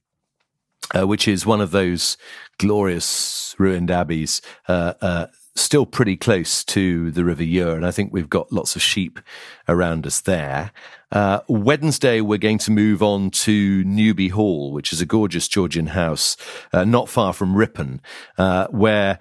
Uh, 0.97 1.05
which 1.05 1.27
is 1.27 1.45
one 1.45 1.61
of 1.61 1.69
those 1.69 2.17
glorious 2.57 3.53
ruined 3.59 3.91
abbeys 3.91 4.41
still 5.59 5.85
pretty 5.85 6.17
close 6.17 6.63
to 6.65 7.11
the 7.11 7.23
River 7.23 7.43
Ure, 7.43 7.75
and 7.75 7.85
I 7.85 7.91
think 7.91 8.11
we've 8.11 8.29
got 8.29 8.51
lots 8.51 8.75
of 8.75 8.81
sheep 8.81 9.19
around 9.67 10.07
us 10.07 10.21
there. 10.21 10.71
Uh, 11.11 11.41
Wednesday, 11.47 12.21
we're 12.21 12.37
going 12.37 12.57
to 12.59 12.71
move 12.71 13.01
on 13.03 13.29
to 13.31 13.83
Newby 13.83 14.29
Hall, 14.29 14.71
which 14.71 14.93
is 14.93 15.01
a 15.01 15.05
gorgeous 15.05 15.47
Georgian 15.47 15.87
house 15.87 16.37
uh, 16.71 16.83
not 16.83 17.09
far 17.09 17.33
from 17.33 17.55
Ripon, 17.55 18.01
uh, 18.37 18.67
where 18.67 19.19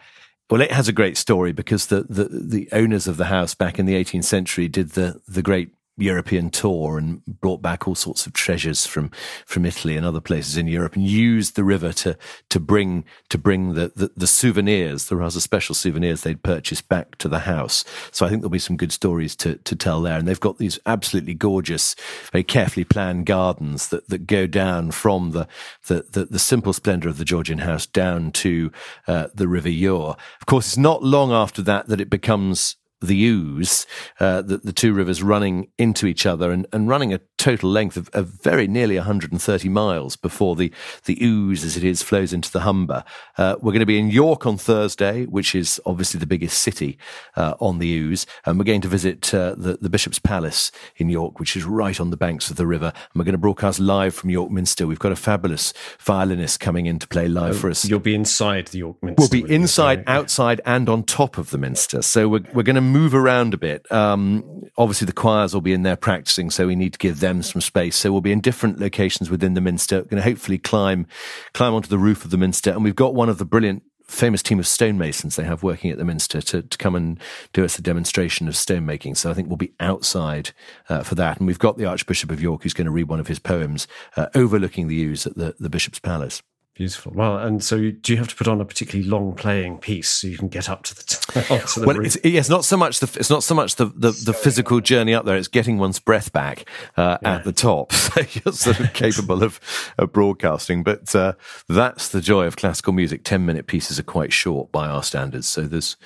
well, 0.50 0.62
it 0.62 0.72
has 0.72 0.88
a 0.88 0.92
great 0.92 1.16
story 1.18 1.52
because 1.52 1.86
the, 1.86 2.04
the, 2.04 2.24
the 2.24 2.68
owners 2.72 3.06
of 3.06 3.18
the 3.18 3.26
house 3.26 3.54
back 3.54 3.78
in 3.78 3.84
the 3.84 4.02
18th 4.02 4.24
century 4.24 4.66
did 4.66 4.90
the, 4.90 5.20
the 5.28 5.42
great 5.42 5.72
European 5.98 6.50
tour 6.50 6.98
and 6.98 7.24
brought 7.26 7.60
back 7.60 7.86
all 7.86 7.94
sorts 7.94 8.26
of 8.26 8.32
treasures 8.32 8.86
from 8.86 9.10
from 9.46 9.66
Italy 9.66 9.96
and 9.96 10.06
other 10.06 10.20
places 10.20 10.56
in 10.56 10.66
Europe 10.66 10.96
and 10.96 11.06
used 11.06 11.56
the 11.56 11.64
river 11.64 11.92
to 11.92 12.16
to 12.48 12.60
bring 12.60 13.04
to 13.28 13.38
bring 13.38 13.74
the, 13.74 13.92
the, 13.94 14.10
the 14.16 14.26
souvenirs, 14.26 15.06
the 15.06 15.16
rather 15.16 15.40
special 15.40 15.74
souvenirs 15.74 16.22
they'd 16.22 16.42
purchased 16.42 16.88
back 16.88 17.16
to 17.18 17.28
the 17.28 17.40
house. 17.40 17.84
So 18.10 18.24
I 18.24 18.28
think 18.28 18.42
there'll 18.42 18.50
be 18.50 18.58
some 18.58 18.76
good 18.76 18.92
stories 18.92 19.36
to 19.36 19.56
to 19.56 19.76
tell 19.76 20.00
there. 20.00 20.18
And 20.18 20.26
they've 20.26 20.38
got 20.38 20.58
these 20.58 20.78
absolutely 20.86 21.34
gorgeous, 21.34 21.94
very 22.32 22.44
carefully 22.44 22.84
planned 22.84 23.26
gardens 23.26 23.88
that, 23.88 24.08
that 24.08 24.26
go 24.26 24.46
down 24.46 24.90
from 24.90 25.32
the 25.32 25.46
the, 25.86 26.06
the, 26.10 26.24
the 26.26 26.38
simple 26.38 26.72
splendour 26.72 27.10
of 27.10 27.18
the 27.18 27.24
Georgian 27.24 27.58
house 27.58 27.86
down 27.86 28.32
to 28.32 28.70
uh, 29.06 29.28
the 29.34 29.48
River 29.48 29.68
Ure. 29.68 30.16
Of 30.40 30.46
course, 30.46 30.68
it's 30.68 30.76
not 30.76 31.02
long 31.02 31.32
after 31.32 31.62
that 31.62 31.88
that 31.88 32.00
it 32.00 32.10
becomes 32.10 32.76
the 33.00 33.28
Ouse, 33.28 33.86
uh, 34.20 34.42
the, 34.42 34.58
the, 34.58 34.72
two 34.72 34.92
rivers 34.92 35.22
running 35.22 35.68
into 35.78 36.06
each 36.06 36.26
other 36.26 36.50
and, 36.50 36.66
and 36.72 36.88
running 36.88 37.14
a 37.14 37.20
total 37.38 37.70
length 37.70 37.96
of, 37.96 38.10
of, 38.12 38.26
very 38.26 38.66
nearly 38.66 38.96
130 38.96 39.68
miles 39.68 40.16
before 40.16 40.56
the, 40.56 40.70
the 41.04 41.16
Ouse, 41.22 41.64
as 41.64 41.76
it 41.76 41.84
is, 41.84 42.02
flows 42.02 42.32
into 42.32 42.50
the 42.50 42.60
Humber. 42.60 43.04
Uh, 43.38 43.56
we're 43.60 43.72
going 43.72 43.80
to 43.80 43.86
be 43.86 43.98
in 43.98 44.10
York 44.10 44.44
on 44.44 44.58
Thursday, 44.58 45.24
which 45.24 45.54
is 45.54 45.80
obviously 45.86 46.20
the 46.20 46.26
biggest 46.26 46.58
city 46.58 46.98
uh, 47.36 47.54
on 47.60 47.78
the 47.78 47.98
Ouse. 47.98 48.26
and 48.44 48.58
we're 48.58 48.64
going 48.64 48.80
to 48.80 48.88
visit 48.88 49.32
uh, 49.32 49.54
the, 49.56 49.78
the 49.80 49.88
Bishop's 49.88 50.18
Palace 50.18 50.70
in 50.96 51.08
York, 51.08 51.38
which 51.38 51.56
is 51.56 51.64
right 51.64 51.98
on 51.98 52.10
the 52.10 52.16
banks 52.16 52.50
of 52.50 52.56
the 52.56 52.66
river. 52.66 52.92
And 52.94 53.14
we're 53.14 53.24
going 53.24 53.32
to 53.32 53.38
broadcast 53.38 53.78
live 53.78 54.14
from 54.14 54.30
York 54.30 54.50
Minster. 54.50 54.86
We've 54.86 54.98
got 54.98 55.12
a 55.12 55.16
fabulous 55.16 55.72
violinist 56.00 56.60
coming 56.60 56.86
in 56.86 56.98
to 56.98 57.06
play 57.06 57.28
live 57.28 57.54
oh, 57.54 57.58
for 57.58 57.70
us. 57.70 57.84
You'll 57.84 58.00
be 58.00 58.14
inside 58.14 58.66
the 58.68 58.78
York 58.78 59.02
Minster. 59.02 59.20
We'll 59.20 59.46
be 59.46 59.54
inside, 59.54 60.04
outside, 60.06 60.60
and 60.66 60.88
on 60.88 61.04
top 61.04 61.38
of 61.38 61.50
the 61.50 61.58
Minster. 61.58 62.02
So 62.02 62.28
we're, 62.28 62.44
we're 62.52 62.64
going 62.64 62.76
to 62.76 62.80
move 62.80 63.14
around 63.14 63.54
a 63.54 63.58
bit. 63.58 63.90
Um, 63.92 64.64
obviously, 64.76 65.06
the 65.06 65.12
choirs 65.12 65.54
will 65.54 65.60
be 65.60 65.72
in 65.72 65.84
there 65.84 65.96
practicing, 65.96 66.50
so 66.50 66.66
we 66.66 66.74
need 66.74 66.94
to 66.94 66.98
give 66.98 67.20
them 67.20 67.27
some 67.42 67.60
space. 67.60 67.96
So 67.96 68.12
we'll 68.12 68.20
be 68.20 68.32
in 68.32 68.40
different 68.40 68.80
locations 68.80 69.30
within 69.30 69.54
the 69.54 69.60
Minster. 69.60 70.02
Going 70.02 70.22
to 70.22 70.28
hopefully 70.28 70.58
climb 70.58 71.06
climb 71.54 71.74
onto 71.74 71.88
the 71.88 71.98
roof 71.98 72.24
of 72.24 72.30
the 72.30 72.38
Minster, 72.38 72.70
and 72.70 72.84
we've 72.84 72.96
got 72.96 73.14
one 73.14 73.28
of 73.28 73.38
the 73.38 73.44
brilliant 73.44 73.82
famous 74.08 74.42
team 74.42 74.58
of 74.58 74.66
stonemasons 74.66 75.36
they 75.36 75.44
have 75.44 75.62
working 75.62 75.90
at 75.90 75.98
the 75.98 76.04
Minster 76.04 76.40
to, 76.40 76.62
to 76.62 76.78
come 76.78 76.94
and 76.94 77.20
do 77.52 77.64
us 77.64 77.78
a 77.78 77.82
demonstration 77.82 78.48
of 78.48 78.54
stonemaking. 78.54 79.16
So 79.16 79.30
I 79.30 79.34
think 79.34 79.48
we'll 79.48 79.58
be 79.58 79.74
outside 79.80 80.50
uh, 80.88 81.02
for 81.02 81.14
that. 81.16 81.38
And 81.38 81.46
we've 81.46 81.58
got 81.58 81.76
the 81.76 81.84
Archbishop 81.84 82.30
of 82.30 82.40
York 82.40 82.62
who's 82.62 82.72
going 82.74 82.86
to 82.86 82.90
read 82.90 83.08
one 83.08 83.20
of 83.20 83.26
his 83.26 83.38
poems 83.38 83.86
uh, 84.16 84.26
overlooking 84.34 84.88
the 84.88 85.06
Ouse 85.06 85.26
at 85.26 85.36
the, 85.36 85.54
the 85.60 85.68
Bishop's 85.68 85.98
Palace. 85.98 86.42
Beautiful. 86.78 87.10
Well, 87.12 87.38
and 87.38 87.60
so 87.60 87.90
do 87.90 88.12
you 88.12 88.18
have 88.18 88.28
to 88.28 88.36
put 88.36 88.46
on 88.46 88.60
a 88.60 88.64
particularly 88.64 89.10
long 89.10 89.34
playing 89.34 89.78
piece 89.78 90.08
so 90.08 90.28
you 90.28 90.38
can 90.38 90.46
get 90.46 90.68
up 90.68 90.84
to 90.84 90.94
the, 90.94 91.02
to 91.66 91.80
the 91.80 91.84
well, 91.84 92.06
it's, 92.06 92.16
it's, 92.22 92.48
not 92.48 92.64
so 92.64 92.76
much 92.76 93.00
the 93.00 93.18
it's 93.18 93.30
not 93.30 93.42
so 93.42 93.52
much 93.52 93.74
the, 93.74 93.86
the, 93.86 94.12
the 94.12 94.32
physical 94.32 94.80
journey 94.80 95.12
up 95.12 95.24
there. 95.24 95.36
It's 95.36 95.48
getting 95.48 95.78
one's 95.78 95.98
breath 95.98 96.32
back 96.32 96.70
uh, 96.96 97.18
yeah. 97.20 97.34
at 97.34 97.44
the 97.44 97.52
top, 97.52 97.92
so 97.92 98.20
you're 98.20 98.52
sort 98.52 98.78
of 98.78 98.92
capable 98.92 99.42
of, 99.42 99.58
of 99.98 100.12
broadcasting. 100.12 100.84
But 100.84 101.12
uh, 101.16 101.32
that's 101.68 102.10
the 102.10 102.20
joy 102.20 102.46
of 102.46 102.54
classical 102.54 102.92
music. 102.92 103.24
Ten 103.24 103.44
minute 103.44 103.66
pieces 103.66 103.98
are 103.98 104.04
quite 104.04 104.32
short 104.32 104.70
by 104.70 104.86
our 104.86 105.02
standards, 105.02 105.48
so 105.48 105.62
there's 105.62 105.96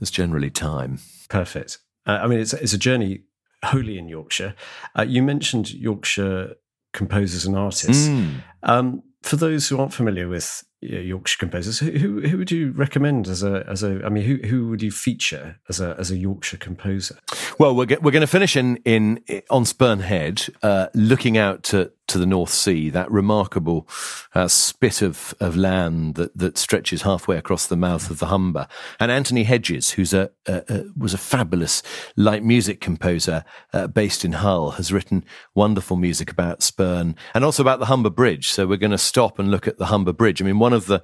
there's 0.00 0.10
generally 0.10 0.50
time. 0.50 0.98
Perfect. 1.30 1.78
Uh, 2.06 2.18
I 2.22 2.26
mean, 2.26 2.40
it's 2.40 2.52
it's 2.52 2.74
a 2.74 2.78
journey 2.78 3.22
wholly 3.64 3.96
in 3.96 4.06
Yorkshire. 4.06 4.54
Uh, 4.98 5.06
you 5.08 5.22
mentioned 5.22 5.72
Yorkshire 5.72 6.56
composers 6.92 7.46
and 7.46 7.56
artists. 7.56 8.06
Mm. 8.06 8.42
Um, 8.64 9.02
for 9.22 9.36
those 9.36 9.68
who 9.68 9.78
aren't 9.78 9.92
familiar 9.92 10.28
with 10.28 10.64
Yorkshire 10.80 11.38
composers, 11.38 11.78
who, 11.78 12.20
who 12.22 12.38
would 12.38 12.50
you 12.50 12.72
recommend 12.72 13.28
as 13.28 13.42
a 13.42 13.64
as 13.68 13.82
a? 13.82 14.02
I 14.04 14.08
mean, 14.08 14.24
who 14.24 14.48
who 14.48 14.68
would 14.68 14.82
you 14.82 14.90
feature 14.90 15.58
as 15.68 15.80
a 15.80 15.94
as 15.98 16.10
a 16.10 16.16
Yorkshire 16.16 16.56
composer? 16.56 17.18
Well, 17.58 17.74
we're 17.74 17.86
we're 18.00 18.12
going 18.12 18.22
to 18.22 18.26
finish 18.26 18.56
in 18.56 18.76
in 18.84 19.22
on 19.50 19.66
Spurn 19.66 20.00
Head, 20.00 20.46
uh, 20.62 20.88
looking 20.94 21.36
out 21.36 21.62
to 21.64 21.92
to 22.10 22.18
the 22.18 22.26
North 22.26 22.50
Sea, 22.50 22.90
that 22.90 23.10
remarkable 23.10 23.88
uh, 24.34 24.48
spit 24.48 25.02
of, 25.02 25.34
of 25.40 25.56
land 25.56 26.14
that, 26.16 26.36
that 26.36 26.58
stretches 26.58 27.02
halfway 27.02 27.36
across 27.36 27.66
the 27.66 27.76
mouth 27.76 28.10
of 28.10 28.18
the 28.18 28.26
Humber. 28.26 28.66
And 28.98 29.10
Anthony 29.10 29.44
Hedges, 29.44 29.92
who's 29.92 30.12
a, 30.12 30.30
a, 30.46 30.62
a 30.68 30.84
was 30.96 31.14
a 31.14 31.18
fabulous 31.18 31.82
light 32.16 32.44
music 32.44 32.80
composer 32.80 33.44
uh, 33.72 33.86
based 33.86 34.24
in 34.24 34.32
Hull, 34.32 34.72
has 34.72 34.92
written 34.92 35.24
wonderful 35.54 35.96
music 35.96 36.30
about 36.30 36.62
Spurn 36.62 37.16
and 37.34 37.44
also 37.44 37.62
about 37.62 37.78
the 37.78 37.86
Humber 37.86 38.10
Bridge. 38.10 38.48
So 38.48 38.66
we're 38.66 38.76
going 38.76 38.90
to 38.90 38.98
stop 38.98 39.38
and 39.38 39.50
look 39.50 39.66
at 39.68 39.78
the 39.78 39.86
Humber 39.86 40.12
Bridge. 40.12 40.42
I 40.42 40.44
mean, 40.44 40.58
one 40.58 40.72
of 40.72 40.86
the 40.86 41.02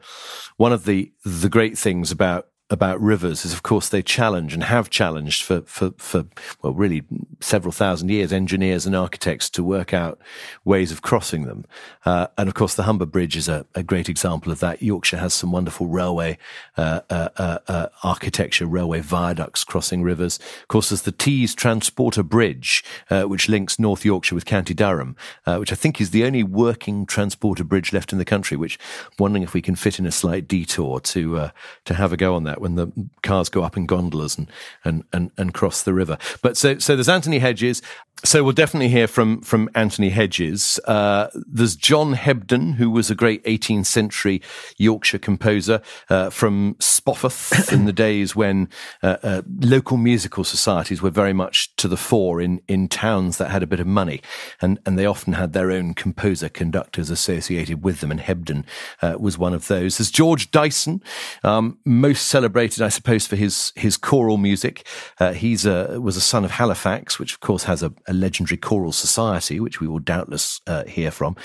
one 0.57 0.73
of 0.73 0.85
the 0.85 1.13
the 1.25 1.49
great 1.49 1.79
things 1.79 2.11
about 2.11 2.49
about 2.69 3.01
rivers 3.01 3.45
is, 3.45 3.53
of 3.53 3.63
course, 3.63 3.89
they 3.89 4.03
challenge 4.03 4.53
and 4.53 4.65
have 4.65 4.91
challenged 4.91 5.45
for, 5.45 5.63
for, 5.63 5.93
for, 5.99 6.25
well, 6.63 6.75
really 6.75 7.05
several 7.41 7.73
thousand 7.73 8.09
years, 8.09 8.33
engineers 8.33 8.87
and 8.87 8.97
architects 8.97 9.51
to 9.51 9.63
work 9.63 9.93
out 9.93 10.19
ways 10.65 10.91
of 10.91 11.03
crossing 11.03 11.45
them. 11.45 11.65
Uh, 12.05 12.27
and 12.39 12.49
of 12.49 12.55
course, 12.55 12.75
the 12.75 12.85
Humber 12.85 13.07
Bridge 13.07 13.37
is 13.37 13.49
a, 13.49 13.67
a, 13.75 13.83
great 13.83 14.09
example 14.09 14.51
of 14.51 14.61
that. 14.61 14.83
Yorkshire 14.83 15.19
has 15.19 15.35
some 15.35 15.53
wonderful 15.53 15.87
railway 15.87 16.39
uh, 16.77 17.01
uh, 17.11 17.29
uh, 17.37 17.59
uh 17.69 17.87
architecture, 18.03 18.67
railway 18.67 19.01
viaducts 19.01 19.65
crossing 19.65 20.03
rivers. 20.03 20.39
Of 20.63 20.69
course, 20.69 20.91
there's 20.91 21.03
the 21.03 21.13
Tees 21.13 21.55
Transporter 21.55 22.23
Bridge, 22.23 22.85
uh, 23.11 23.25
which 23.25 23.49
links 23.49 23.79
North 23.79 24.05
Yorkshire 24.05 24.35
with 24.35 24.45
County 24.45 24.75
Durham, 24.75 25.17
which 25.47 25.73
I 25.73 25.77
think 25.77 26.01
is 26.01 26.11
the 26.11 26.25
only 26.25 26.43
working 26.43 27.07
transporter 27.07 27.65
bridge 27.65 27.93
left 27.93 28.13
in 28.13 28.19
the 28.19 28.25
country, 28.25 28.57
which 28.57 28.79
I'm 29.05 29.17
wondering 29.19 29.43
if 29.43 29.55
we 29.55 29.63
can 29.63 29.77
fit 29.77 29.99
in 29.99 30.07
a 30.07 30.13
slight 30.13 30.49
detour 30.49 31.01
to, 31.01 31.51
to 31.85 31.95
have 31.95 32.13
a 32.13 32.17
go 32.17 32.35
on 32.35 32.45
that 32.45 32.61
when 32.61 32.77
the 32.77 32.93
cars 33.23 33.49
go 33.49 33.63
up 33.63 33.77
in 33.77 33.87
gondolas 33.87 34.39
and, 34.39 34.51
and, 34.85 35.05
and, 35.13 35.31
and 35.37 35.55
cross 35.55 35.83
the 35.83 35.95
river. 35.95 36.19
But 36.43 36.57
so, 36.57 36.79
so 36.79 36.97
there's 36.97 37.09
Anthony 37.27 37.41
Hedges. 37.41 37.83
So 38.25 38.43
we'll 38.43 38.55
definitely 38.55 38.89
hear 38.89 39.07
from, 39.07 39.43
from 39.43 39.69
Anthony 39.75 40.09
Hedges. 40.09 40.81
Uh, 40.87 41.29
there's 41.35 41.77
John 41.77 42.15
Hebden, 42.15 42.75
who 42.75 42.91
was 42.91 43.11
a 43.11 43.15
great 43.15 43.45
18th 43.45 43.87
century 43.87 44.41
Yorkshire 44.79 45.19
composer, 45.19 45.83
uh, 46.09 46.31
from 46.31 46.77
Spofforth 46.77 47.73
in 47.73 47.85
the 47.85 47.93
days 47.93 48.35
when, 48.35 48.71
uh, 49.03 49.19
uh, 49.23 49.43
local 49.61 49.99
musical 49.99 50.45
societies 50.45 51.03
were 51.03 51.11
very 51.11 51.35
much 51.35 51.77
to 51.77 51.89
the 51.89 51.97
fore 51.97 52.41
in, 52.41 52.63
in 52.67 52.89
towns 52.89 53.37
that 53.37 53.51
had 53.51 53.63
a 53.63 53.67
bit 53.67 53.81
of 53.81 53.87
money. 53.87 54.23
And, 54.63 54.79
and 54.87 54.99
they 54.99 55.05
often 55.05 55.35
had 55.35 55.53
their 55.53 55.71
own 55.71 55.93
composer 55.93 56.49
conductors 56.49 57.11
associated 57.11 57.85
with 57.85 58.01
them. 58.01 58.11
And 58.11 58.21
Hebden, 58.21 58.65
uh, 59.03 59.17
was 59.21 59.37
one 59.37 59.53
of 59.53 59.69
those. 59.69 59.99
There's 59.99 60.11
George 60.11 60.51
Dyson, 60.51 61.03
um, 61.45 61.79
most 61.85 62.29
celebrated 62.29 62.83
I 62.83 62.89
suppose, 62.89 63.27
for 63.27 63.37
his 63.37 63.73
his 63.77 63.97
choral 63.97 64.39
music. 64.39 64.87
Uh, 65.21 65.33
he's 65.35 65.67
a, 65.67 66.01
was 66.01 66.17
a 66.17 66.21
son 66.21 66.45
of 66.45 66.53
Halifax, 66.53 67.16
which 67.19 67.35
of 67.35 67.41
course 67.41 67.65
has 67.65 67.83
a, 67.83 67.93
a 68.07 68.13
legendary 68.13 68.57
choral 68.57 68.93
society, 68.93 69.61
which 69.61 69.81
we 69.81 69.89
will 69.89 69.99
doubtless 69.99 70.61
uh, 70.67 70.85
hear 70.85 71.11
from. 71.11 71.37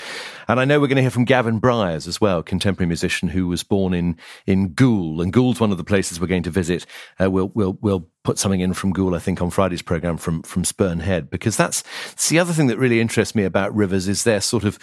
And 0.48 0.60
I 0.60 0.64
know 0.64 0.80
we're 0.80 0.88
going 0.88 0.96
to 0.96 1.02
hear 1.02 1.10
from 1.10 1.24
Gavin 1.24 1.58
Bryars 1.60 2.06
as 2.06 2.20
well, 2.20 2.42
contemporary 2.42 2.86
musician 2.88 3.28
who 3.28 3.46
was 3.46 3.62
born 3.62 3.94
in 3.94 4.16
in 4.46 4.74
Goole, 4.74 5.20
and 5.20 5.32
Goole's 5.32 5.60
one 5.60 5.72
of 5.72 5.78
the 5.78 5.84
places 5.84 6.20
we're 6.20 6.26
going 6.26 6.42
to 6.44 6.50
visit. 6.50 6.86
Uh, 7.20 7.30
we'll 7.30 7.50
we'll 7.54 7.78
we'll 7.80 8.08
put 8.24 8.38
something 8.38 8.60
in 8.60 8.74
from 8.74 8.92
Goole, 8.92 9.14
I 9.14 9.18
think, 9.18 9.42
on 9.42 9.50
Friday's 9.50 9.82
program 9.82 10.16
from 10.16 10.42
from 10.42 10.64
Spurn 10.64 11.00
Head, 11.00 11.30
because 11.30 11.56
that's, 11.56 11.82
that's 12.08 12.28
the 12.28 12.38
other 12.38 12.52
thing 12.52 12.68
that 12.68 12.78
really 12.78 13.00
interests 13.00 13.34
me 13.34 13.44
about 13.44 13.74
rivers 13.74 14.08
is 14.08 14.24
their 14.24 14.40
sort 14.40 14.64
of 14.64 14.78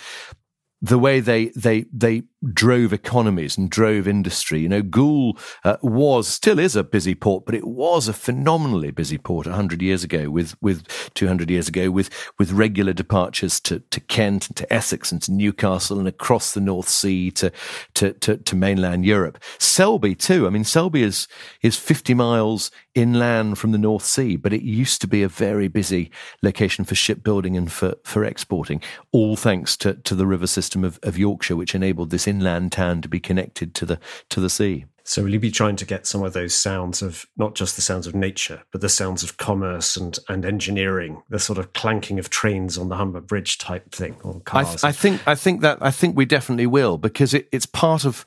the 0.81 0.99
way 0.99 1.19
they 1.19 1.47
they 1.49 1.85
they 1.91 2.23
drove 2.53 2.93
economies 2.93 3.57
and 3.57 3.69
drove 3.69 4.07
industry. 4.07 4.59
You 4.61 4.69
know, 4.69 4.81
Goole 4.81 5.37
uh, 5.63 5.77
was 5.81 6.27
still 6.27 6.59
is 6.59 6.75
a 6.75 6.83
busy 6.83 7.15
port, 7.15 7.45
but 7.45 7.55
it 7.55 7.67
was 7.67 8.07
a 8.07 8.13
phenomenally 8.13 8.91
busy 8.91 9.17
port 9.17 9.47
hundred 9.47 9.81
years 9.81 10.03
ago, 10.03 10.29
with 10.29 10.55
with 10.61 10.85
two 11.13 11.27
hundred 11.27 11.49
years 11.49 11.67
ago, 11.67 11.91
with 11.91 12.09
with 12.37 12.51
regular 12.51 12.93
departures 12.93 13.59
to 13.61 13.79
to 13.79 13.99
Kent 13.99 14.47
and 14.47 14.55
to 14.57 14.73
Essex 14.73 15.11
and 15.11 15.21
to 15.23 15.31
Newcastle 15.31 15.99
and 15.99 16.07
across 16.07 16.53
the 16.53 16.61
North 16.61 16.89
Sea 16.89 17.31
to 17.31 17.51
to 17.95 18.13
to, 18.13 18.37
to 18.37 18.55
mainland 18.55 19.05
Europe. 19.05 19.37
Selby 19.57 20.15
too. 20.15 20.47
I 20.47 20.49
mean, 20.49 20.63
Selby 20.63 21.03
is 21.03 21.27
is 21.61 21.75
fifty 21.75 22.13
miles 22.13 22.71
inland 22.95 23.57
from 23.57 23.71
the 23.71 23.77
North 23.77 24.03
Sea, 24.03 24.35
but 24.35 24.53
it 24.53 24.63
used 24.63 24.99
to 25.01 25.07
be 25.07 25.23
a 25.23 25.29
very 25.29 25.67
busy 25.67 26.11
location 26.41 26.85
for 26.85 26.95
shipbuilding 26.95 27.57
and 27.57 27.71
for 27.71 27.95
for 28.03 28.23
exporting. 28.23 28.81
All 29.11 29.35
thanks 29.35 29.75
to 29.77 29.95
to 29.95 30.15
the 30.15 30.25
river 30.25 30.47
system 30.47 30.69
system 30.69 30.83
of, 30.83 30.99
of 31.03 31.17
Yorkshire, 31.17 31.55
which 31.55 31.73
enabled 31.73 32.09
this 32.09 32.27
inland 32.29 32.71
town 32.71 33.01
to 33.01 33.09
be 33.09 33.19
connected 33.19 33.73
to 33.75 33.85
the 33.85 33.99
to 34.29 34.39
the 34.39 34.49
sea. 34.49 34.85
So 35.09 35.23
will 35.23 35.31
you 35.31 35.39
be 35.39 35.49
trying 35.49 35.75
to 35.77 35.85
get 35.85 36.05
some 36.05 36.21
of 36.21 36.33
those 36.33 36.53
sounds 36.53 37.01
of 37.01 37.25
not 37.35 37.55
just 37.55 37.75
the 37.75 37.81
sounds 37.81 38.05
of 38.05 38.13
nature, 38.13 38.61
but 38.71 38.81
the 38.81 38.89
sounds 38.89 39.23
of 39.23 39.37
commerce 39.37 39.97
and, 39.97 40.19
and 40.29 40.45
engineering, 40.45 41.23
the 41.29 41.39
sort 41.39 41.57
of 41.57 41.73
clanking 41.73 42.19
of 42.19 42.29
trains 42.29 42.77
on 42.77 42.89
the 42.89 42.95
Humber 42.95 43.19
Bridge 43.19 43.57
type 43.57 43.91
thing, 43.91 44.17
or 44.23 44.39
cars? 44.41 44.67
I, 44.67 44.69
th- 44.69 44.83
I 44.83 44.91
think 44.91 45.27
I 45.27 45.35
think 45.35 45.61
that 45.61 45.79
I 45.81 45.89
think 45.89 46.15
we 46.15 46.25
definitely 46.25 46.67
will 46.67 46.99
because 46.99 47.33
it, 47.33 47.49
it's 47.51 47.65
part 47.65 48.05
of 48.05 48.23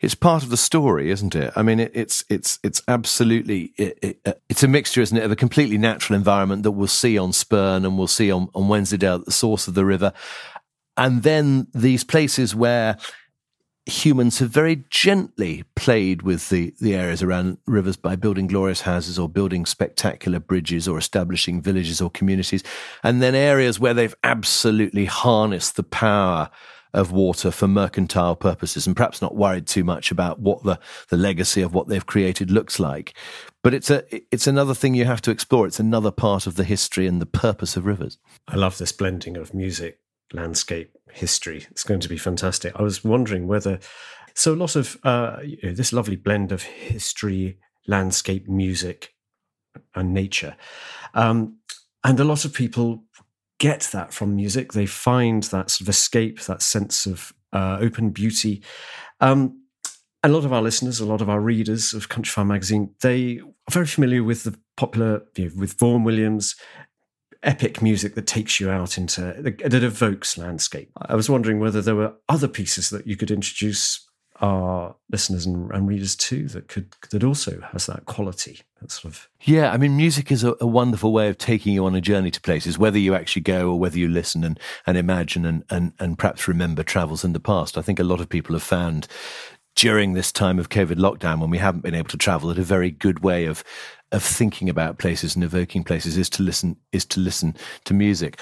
it's 0.00 0.14
part 0.14 0.42
of 0.42 0.48
the 0.48 0.56
story, 0.56 1.10
isn't 1.10 1.34
it? 1.34 1.52
I 1.54 1.62
mean, 1.62 1.78
it, 1.78 1.92
it's 1.94 2.24
it's 2.30 2.58
it's 2.62 2.82
absolutely 2.88 3.72
it, 3.76 3.98
it, 4.02 4.20
uh, 4.24 4.32
it's 4.48 4.62
a 4.62 4.68
mixture, 4.68 5.02
isn't 5.02 5.16
it, 5.16 5.24
of 5.24 5.30
a 5.30 5.36
completely 5.36 5.76
natural 5.76 6.16
environment 6.16 6.64
that 6.64 6.72
we'll 6.72 6.88
see 6.88 7.18
on 7.18 7.32
Spurn 7.32 7.84
and 7.84 7.98
we'll 7.98 8.06
see 8.06 8.32
on 8.32 8.48
on 8.54 8.68
Wensleydale 8.68 9.16
at 9.16 9.26
the 9.26 9.32
source 9.32 9.68
of 9.68 9.74
the 9.74 9.84
river, 9.84 10.12
and 10.96 11.22
then 11.22 11.68
these 11.74 12.04
places 12.04 12.54
where 12.54 12.96
humans 13.86 14.38
have 14.38 14.50
very 14.50 14.84
gently 14.90 15.64
played 15.74 16.22
with 16.22 16.48
the, 16.50 16.72
the 16.80 16.94
areas 16.94 17.22
around 17.22 17.58
rivers 17.66 17.96
by 17.96 18.14
building 18.14 18.46
glorious 18.46 18.82
houses 18.82 19.18
or 19.18 19.28
building 19.28 19.66
spectacular 19.66 20.38
bridges 20.38 20.86
or 20.86 20.98
establishing 20.98 21.60
villages 21.60 22.00
or 22.00 22.10
communities. 22.10 22.62
And 23.02 23.20
then 23.20 23.34
areas 23.34 23.80
where 23.80 23.94
they've 23.94 24.14
absolutely 24.22 25.06
harnessed 25.06 25.76
the 25.76 25.82
power 25.82 26.50
of 26.94 27.10
water 27.10 27.50
for 27.50 27.66
mercantile 27.66 28.36
purposes 28.36 28.86
and 28.86 28.94
perhaps 28.94 29.22
not 29.22 29.34
worried 29.34 29.66
too 29.66 29.82
much 29.82 30.10
about 30.10 30.40
what 30.40 30.62
the, 30.62 30.78
the 31.08 31.16
legacy 31.16 31.62
of 31.62 31.74
what 31.74 31.88
they've 31.88 32.06
created 32.06 32.50
looks 32.50 32.78
like. 32.78 33.14
But 33.62 33.74
it's 33.74 33.90
a 33.90 34.04
it's 34.32 34.46
another 34.46 34.74
thing 34.74 34.94
you 34.94 35.04
have 35.04 35.22
to 35.22 35.30
explore. 35.30 35.66
It's 35.66 35.80
another 35.80 36.10
part 36.10 36.46
of 36.46 36.56
the 36.56 36.64
history 36.64 37.06
and 37.06 37.20
the 37.20 37.26
purpose 37.26 37.76
of 37.76 37.86
rivers. 37.86 38.18
I 38.48 38.56
love 38.56 38.78
this 38.78 38.92
blending 38.92 39.36
of 39.36 39.54
music, 39.54 40.00
landscape, 40.32 40.96
history. 41.12 41.66
It's 41.70 41.84
going 41.84 42.00
to 42.00 42.08
be 42.08 42.18
fantastic. 42.18 42.72
I 42.76 42.82
was 42.82 43.04
wondering 43.04 43.46
whether 43.46 43.78
so 44.34 44.54
a 44.54 44.56
lot 44.56 44.76
of 44.76 44.98
uh, 45.04 45.36
you 45.44 45.58
know, 45.62 45.72
this 45.72 45.92
lovely 45.92 46.16
blend 46.16 46.52
of 46.52 46.62
history, 46.62 47.58
landscape, 47.86 48.48
music, 48.48 49.14
and 49.94 50.14
nature. 50.14 50.56
Um, 51.14 51.58
and 52.04 52.18
a 52.18 52.24
lot 52.24 52.44
of 52.44 52.52
people 52.52 53.04
get 53.58 53.88
that 53.92 54.12
from 54.12 54.34
music. 54.34 54.72
They 54.72 54.86
find 54.86 55.42
that 55.44 55.70
sort 55.70 55.82
of 55.82 55.88
escape, 55.88 56.40
that 56.42 56.62
sense 56.62 57.06
of 57.06 57.32
uh, 57.52 57.78
open 57.80 58.10
beauty. 58.10 58.62
Um, 59.20 59.62
a 60.24 60.28
lot 60.28 60.44
of 60.44 60.52
our 60.52 60.62
listeners, 60.62 61.00
a 61.00 61.06
lot 61.06 61.20
of 61.20 61.28
our 61.28 61.40
readers 61.40 61.94
of 61.94 62.08
Countryfile 62.08 62.46
magazine, 62.46 62.94
they 63.02 63.38
are 63.38 63.72
very 63.72 63.86
familiar 63.86 64.22
with 64.24 64.44
the 64.44 64.58
popular, 64.76 65.22
you 65.36 65.46
know, 65.46 65.50
with 65.56 65.78
Vaughan 65.78 66.04
Williams, 66.04 66.56
epic 67.42 67.82
music 67.82 68.14
that 68.14 68.26
takes 68.26 68.60
you 68.60 68.70
out 68.70 68.96
into 68.96 69.20
that 69.42 69.84
evokes 69.84 70.38
landscape. 70.38 70.90
I 70.96 71.14
was 71.14 71.28
wondering 71.28 71.60
whether 71.60 71.82
there 71.82 71.96
were 71.96 72.14
other 72.28 72.48
pieces 72.48 72.90
that 72.90 73.06
you 73.06 73.16
could 73.16 73.30
introduce 73.30 74.08
our 74.42 74.96
listeners 75.10 75.46
and, 75.46 75.70
and, 75.70 75.88
readers 75.88 76.16
too 76.16 76.48
that 76.48 76.66
could 76.66 76.94
that 77.10 77.22
also 77.22 77.60
has 77.70 77.86
that 77.86 78.04
quality 78.06 78.60
that 78.80 78.90
sort 78.90 79.14
of 79.14 79.28
yeah 79.42 79.70
i 79.70 79.76
mean 79.76 79.96
music 79.96 80.32
is 80.32 80.42
a, 80.42 80.54
a, 80.60 80.66
wonderful 80.66 81.12
way 81.12 81.28
of 81.28 81.38
taking 81.38 81.72
you 81.72 81.86
on 81.86 81.94
a 81.94 82.00
journey 82.00 82.30
to 82.30 82.40
places 82.40 82.76
whether 82.76 82.98
you 82.98 83.14
actually 83.14 83.42
go 83.42 83.70
or 83.70 83.78
whether 83.78 83.98
you 83.98 84.08
listen 84.08 84.42
and, 84.42 84.58
and 84.86 84.98
imagine 84.98 85.46
and, 85.46 85.64
and 85.70 85.92
and 86.00 86.18
perhaps 86.18 86.48
remember 86.48 86.82
travels 86.82 87.24
in 87.24 87.32
the 87.32 87.40
past 87.40 87.78
i 87.78 87.82
think 87.82 88.00
a 88.00 88.04
lot 88.04 88.20
of 88.20 88.28
people 88.28 88.54
have 88.54 88.62
found 88.62 89.06
during 89.76 90.14
this 90.14 90.32
time 90.32 90.58
of 90.58 90.70
covid 90.70 90.96
lockdown 90.96 91.38
when 91.38 91.50
we 91.50 91.58
haven't 91.58 91.82
been 91.82 91.94
able 91.94 92.08
to 92.08 92.18
travel 92.18 92.48
that 92.48 92.58
a 92.58 92.62
very 92.62 92.90
good 92.90 93.22
way 93.22 93.44
of 93.44 93.62
of 94.12 94.22
thinking 94.22 94.68
about 94.68 94.98
places 94.98 95.34
and 95.34 95.44
evoking 95.44 95.84
places 95.84 96.16
is 96.16 96.30
to 96.30 96.42
listen 96.42 96.76
is 96.92 97.04
to 97.06 97.20
listen 97.20 97.56
to 97.84 97.94
music. 97.94 98.38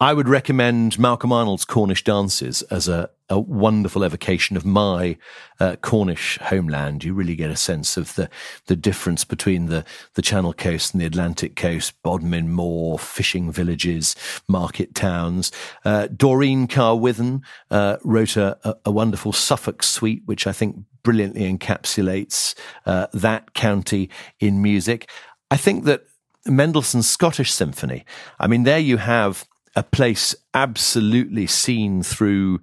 I 0.00 0.12
would 0.12 0.28
recommend 0.28 0.98
Malcolm 0.98 1.32
Arnold's 1.32 1.64
Cornish 1.64 2.04
Dances 2.04 2.60
as 2.62 2.86
a, 2.86 3.08
a 3.28 3.38
wonderful 3.38 4.04
evocation 4.04 4.56
of 4.56 4.64
my 4.64 5.16
uh, 5.58 5.76
Cornish 5.76 6.38
homeland. 6.38 7.02
You 7.02 7.12
really 7.14 7.34
get 7.34 7.50
a 7.50 7.56
sense 7.56 7.96
of 7.96 8.14
the, 8.14 8.28
the 8.66 8.76
difference 8.76 9.24
between 9.24 9.66
the, 9.66 9.84
the 10.14 10.22
Channel 10.22 10.52
coast 10.52 10.92
and 10.92 11.00
the 11.00 11.06
Atlantic 11.06 11.56
coast, 11.56 12.00
Bodmin 12.02 12.50
Moor, 12.50 12.98
fishing 12.98 13.50
villages, 13.50 14.14
market 14.48 14.94
towns. 14.94 15.50
Uh, 15.84 16.06
Doreen 16.08 16.68
Carwithen 16.68 17.42
uh, 17.70 17.96
wrote 18.04 18.36
a, 18.36 18.76
a, 18.84 18.90
wonderful 18.92 19.32
Suffolk 19.32 19.82
suite, 19.82 20.22
which 20.26 20.46
I 20.46 20.52
think 20.52 20.76
brilliantly 21.02 21.52
encapsulates 21.52 22.54
uh, 22.84 23.08
that 23.12 23.54
county 23.54 24.10
in 24.40 24.62
music. 24.62 25.10
I 25.50 25.56
think 25.56 25.84
that 25.84 26.04
Mendelssohn's 26.46 27.08
Scottish 27.08 27.52
Symphony, 27.52 28.04
I 28.38 28.46
mean, 28.46 28.62
there 28.62 28.78
you 28.78 28.98
have 28.98 29.46
a 29.74 29.82
place 29.82 30.34
absolutely 30.54 31.46
seen 31.46 32.02
through 32.02 32.60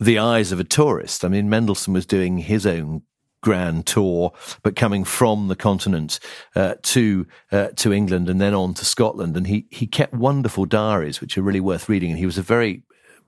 the 0.00 0.18
eyes 0.18 0.52
of 0.52 0.60
a 0.60 0.64
tourist. 0.64 1.24
I 1.24 1.28
mean, 1.28 1.48
Mendelssohn 1.48 1.94
was 1.94 2.06
doing 2.06 2.38
his 2.38 2.66
own 2.66 3.02
grand 3.42 3.86
tour, 3.86 4.32
but 4.62 4.74
coming 4.74 5.04
from 5.04 5.48
the 5.48 5.56
continent 5.56 6.18
uh, 6.56 6.74
to 6.82 7.26
uh, 7.52 7.68
to 7.76 7.92
England 7.92 8.28
and 8.28 8.40
then 8.40 8.54
on 8.54 8.74
to 8.74 8.84
Scotland, 8.84 9.36
and 9.36 9.46
he 9.46 9.66
he 9.70 9.86
kept 9.86 10.14
wonderful 10.14 10.64
diaries, 10.64 11.20
which 11.20 11.36
are 11.38 11.42
really 11.42 11.60
worth 11.60 11.88
reading. 11.88 12.10
And 12.10 12.18
he 12.18 12.26
was 12.26 12.38
a 12.38 12.42
very 12.42 12.82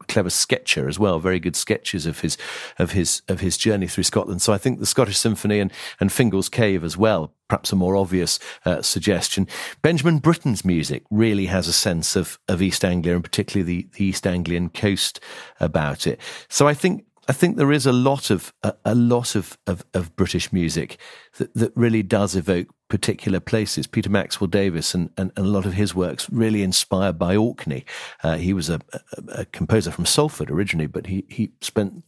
clever 0.09 0.31
sketcher 0.31 0.89
as 0.89 0.99
well, 0.99 1.19
very 1.19 1.41
good 1.41 1.57
sketches 1.57 2.07
of 2.07 2.21
his 2.21 2.37
of 2.79 2.93
his 2.93 3.23
of 3.29 3.41
his 3.41 3.57
journey 3.57 3.87
through 3.87 4.05
Scotland. 4.05 4.43
So 4.43 4.53
I 4.53 4.59
think 4.59 4.79
the 4.79 4.87
Scottish 4.87 5.19
Symphony 5.19 5.61
and 5.61 5.73
and 6.01 6.13
Fingal's 6.13 6.49
Cave 6.49 6.85
as 6.85 6.97
well, 6.97 7.33
perhaps 7.49 7.73
a 7.73 7.77
more 7.77 7.97
obvious 7.97 8.39
uh, 8.65 8.83
suggestion. 8.83 9.49
Benjamin 9.83 10.19
Britten's 10.19 10.65
music 10.65 11.05
really 11.11 11.47
has 11.47 11.69
a 11.69 11.73
sense 11.73 12.17
of 12.17 12.39
of 12.49 12.61
East 12.61 12.85
Anglia 12.85 13.15
and 13.15 13.25
particularly 13.25 13.83
the, 13.83 13.89
the 13.97 14.05
East 14.05 14.27
Anglian 14.27 14.69
coast 14.69 15.21
about 15.61 16.07
it. 16.07 16.21
So 16.49 16.69
I 16.69 16.75
think 16.75 17.06
I 17.29 17.33
think 17.33 17.57
there 17.57 17.73
is 17.73 17.87
a 17.87 17.93
lot 17.93 18.31
of 18.31 18.53
a, 18.63 18.75
a 18.85 18.95
lot 18.95 19.35
of, 19.35 19.59
of, 19.67 19.85
of, 19.95 20.15
British 20.15 20.53
music 20.53 20.99
that, 21.39 21.53
that 21.55 21.73
really 21.75 22.03
does 22.03 22.37
evoke 22.37 22.69
particular 22.89 23.41
places. 23.41 23.87
Peter 23.87 24.11
Maxwell 24.11 24.47
Davies 24.49 24.95
and, 24.95 25.11
and, 25.17 25.33
and 25.37 25.47
a 25.47 25.51
lot 25.51 25.67
of 25.67 25.75
his 25.75 25.95
works 25.95 26.31
really 26.31 26.63
inspired 26.63 27.19
by 27.19 27.35
Orkney. 27.35 27.85
Uh, 28.23 28.37
he 28.37 28.53
was 28.53 28.71
a, 28.71 28.81
a, 28.93 29.01
a, 29.41 29.45
composer 29.47 29.91
from 29.91 30.07
Salford 30.07 30.51
originally, 30.51 30.87
but 30.87 31.07
he, 31.07 31.25
he 31.29 31.51
spent 31.61 32.05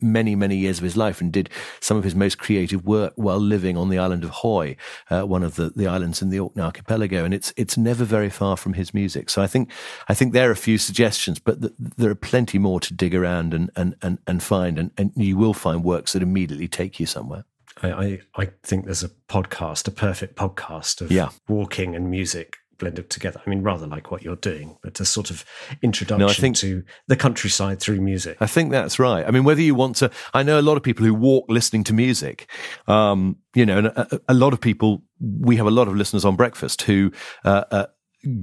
many, 0.00 0.34
many 0.34 0.56
years 0.56 0.78
of 0.78 0.84
his 0.84 0.96
life 0.96 1.20
and 1.20 1.32
did 1.32 1.48
some 1.80 1.96
of 1.96 2.04
his 2.04 2.14
most 2.14 2.38
creative 2.38 2.84
work 2.84 3.12
while 3.16 3.38
living 3.38 3.76
on 3.76 3.88
the 3.88 3.98
island 3.98 4.24
of 4.24 4.30
Hoy, 4.30 4.76
uh, 5.10 5.22
one 5.22 5.42
of 5.42 5.54
the, 5.56 5.70
the 5.70 5.86
islands 5.86 6.20
in 6.20 6.30
the 6.30 6.40
Orkney 6.40 6.62
archipelago. 6.62 7.24
And 7.24 7.32
it's, 7.32 7.52
it's 7.56 7.76
never 7.76 8.04
very 8.04 8.30
far 8.30 8.56
from 8.56 8.74
his 8.74 8.92
music. 8.92 9.30
So 9.30 9.42
I 9.42 9.46
think, 9.46 9.70
I 10.08 10.14
think 10.14 10.32
there 10.32 10.48
are 10.48 10.52
a 10.52 10.56
few 10.56 10.78
suggestions, 10.78 11.38
but 11.38 11.60
th- 11.60 11.74
there 11.78 12.10
are 12.10 12.16
plenty 12.16 12.58
more 12.58 12.80
to 12.80 12.94
dig 12.94 13.14
around 13.14 13.54
and, 13.54 13.70
and, 13.76 13.94
and, 14.02 14.18
and 14.26 14.42
find. 14.42 14.78
And, 14.78 14.90
and 14.98 15.12
you 15.14 15.36
will 15.36 15.54
find 15.54 15.84
works 15.84 16.12
that 16.12 16.22
immediately 16.22 16.68
take 16.68 16.98
you 16.98 17.06
somewhere. 17.06 17.44
I, 17.82 17.92
I, 17.92 18.20
I 18.36 18.48
think 18.64 18.86
there's 18.86 19.04
a 19.04 19.10
podcast, 19.28 19.86
a 19.86 19.92
perfect 19.92 20.36
podcast 20.36 21.00
of 21.00 21.12
yeah. 21.12 21.28
walking 21.46 21.94
and 21.94 22.10
music 22.10 22.56
blended 22.78 23.10
together. 23.10 23.40
I 23.44 23.50
mean, 23.50 23.62
rather 23.62 23.86
like 23.86 24.10
what 24.10 24.22
you're 24.22 24.36
doing, 24.36 24.78
but 24.82 24.98
a 25.00 25.04
sort 25.04 25.30
of 25.30 25.44
introduction 25.82 26.26
no, 26.26 26.28
I 26.28 26.34
think, 26.34 26.56
to 26.56 26.84
the 27.06 27.16
countryside 27.16 27.80
through 27.80 28.00
music. 28.00 28.38
I 28.40 28.46
think 28.46 28.70
that's 28.70 28.98
right. 28.98 29.26
I 29.26 29.30
mean, 29.30 29.44
whether 29.44 29.60
you 29.60 29.74
want 29.74 29.96
to, 29.96 30.10
I 30.32 30.42
know 30.42 30.58
a 30.58 30.62
lot 30.62 30.76
of 30.76 30.82
people 30.82 31.04
who 31.04 31.14
walk 31.14 31.46
listening 31.48 31.84
to 31.84 31.94
music. 31.94 32.50
Um, 32.86 33.36
you 33.54 33.66
know, 33.66 33.78
and 33.78 33.86
a, 33.88 34.20
a, 34.28 34.34
lot 34.34 34.52
of 34.52 34.60
people, 34.60 35.02
we 35.20 35.56
have 35.56 35.66
a 35.66 35.70
lot 35.70 35.88
of 35.88 35.96
listeners 35.96 36.24
on 36.24 36.36
breakfast 36.36 36.82
who 36.82 37.12
uh, 37.44 37.64
uh, 37.70 37.86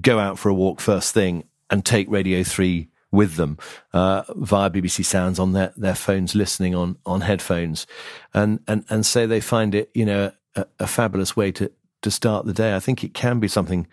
go 0.02 0.20
out 0.20 0.38
for 0.38 0.50
a 0.50 0.54
walk 0.54 0.82
first 0.82 1.14
thing 1.14 1.46
and 1.70 1.86
take 1.86 2.10
Radio 2.10 2.44
3 2.44 2.90
with 3.12 3.36
them 3.36 3.58
uh, 3.94 4.24
via 4.36 4.70
BBC 4.70 5.06
Sounds 5.06 5.40
on 5.40 5.54
their, 5.54 5.74
their 5.78 5.96
phones, 5.96 6.36
listening 6.36 6.76
on 6.76 6.98
on 7.06 7.22
headphones, 7.22 7.88
and 8.34 8.60
and 8.68 8.84
and 8.90 9.06
say 9.06 9.26
they 9.26 9.40
find 9.40 9.74
it, 9.74 9.90
you 9.94 10.06
know, 10.06 10.32
a, 10.56 10.66
a 10.80 10.88
fabulous 10.88 11.36
way 11.36 11.52
to 11.54 11.72
to 12.06 12.12
start 12.12 12.46
the 12.46 12.54
day. 12.54 12.76
I 12.76 12.80
think 12.80 13.04
it 13.04 13.14
can 13.14 13.40
be 13.40 13.48
something 13.48 13.88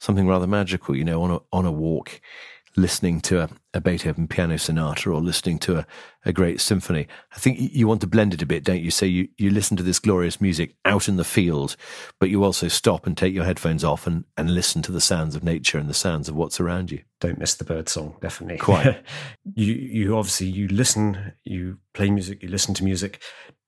something 0.00 0.26
rather 0.26 0.46
magical, 0.46 0.96
you 0.96 1.04
know, 1.04 1.22
on 1.22 1.30
a 1.30 1.38
on 1.52 1.66
a 1.66 1.72
walk, 1.72 2.20
listening 2.76 3.20
to 3.20 3.42
a, 3.42 3.48
a 3.74 3.80
Beethoven 3.80 4.26
piano 4.26 4.58
sonata 4.58 5.10
or 5.10 5.20
listening 5.20 5.58
to 5.58 5.78
a, 5.78 5.86
a 6.24 6.32
great 6.32 6.60
symphony. 6.62 7.06
I 7.34 7.38
think 7.38 7.58
you 7.60 7.86
want 7.86 8.00
to 8.00 8.06
blend 8.06 8.32
it 8.32 8.40
a 8.40 8.46
bit, 8.46 8.64
don't 8.64 8.80
you? 8.80 8.90
So 8.90 9.04
you, 9.04 9.28
you 9.36 9.50
listen 9.50 9.76
to 9.76 9.82
this 9.82 9.98
glorious 9.98 10.40
music 10.40 10.76
out 10.86 11.08
in 11.08 11.16
the 11.16 11.24
field, 11.24 11.76
but 12.18 12.30
you 12.30 12.42
also 12.42 12.68
stop 12.68 13.06
and 13.06 13.16
take 13.16 13.34
your 13.34 13.44
headphones 13.44 13.84
off 13.84 14.06
and, 14.06 14.24
and 14.38 14.54
listen 14.54 14.80
to 14.82 14.92
the 14.92 15.00
sounds 15.00 15.36
of 15.36 15.44
nature 15.44 15.76
and 15.76 15.90
the 15.90 15.94
sounds 15.94 16.28
of 16.28 16.36
what's 16.36 16.60
around 16.60 16.90
you. 16.90 17.02
Don't 17.20 17.38
miss 17.38 17.54
the 17.54 17.64
bird 17.64 17.88
song, 17.88 18.16
definitely. 18.22 18.58
Quite. 18.58 19.04
you 19.54 19.74
you 19.74 20.16
obviously 20.16 20.46
you 20.46 20.68
listen, 20.68 21.34
you 21.44 21.78
play 21.92 22.10
music, 22.10 22.42
you 22.42 22.48
listen 22.48 22.72
to 22.74 22.84
music. 22.84 23.20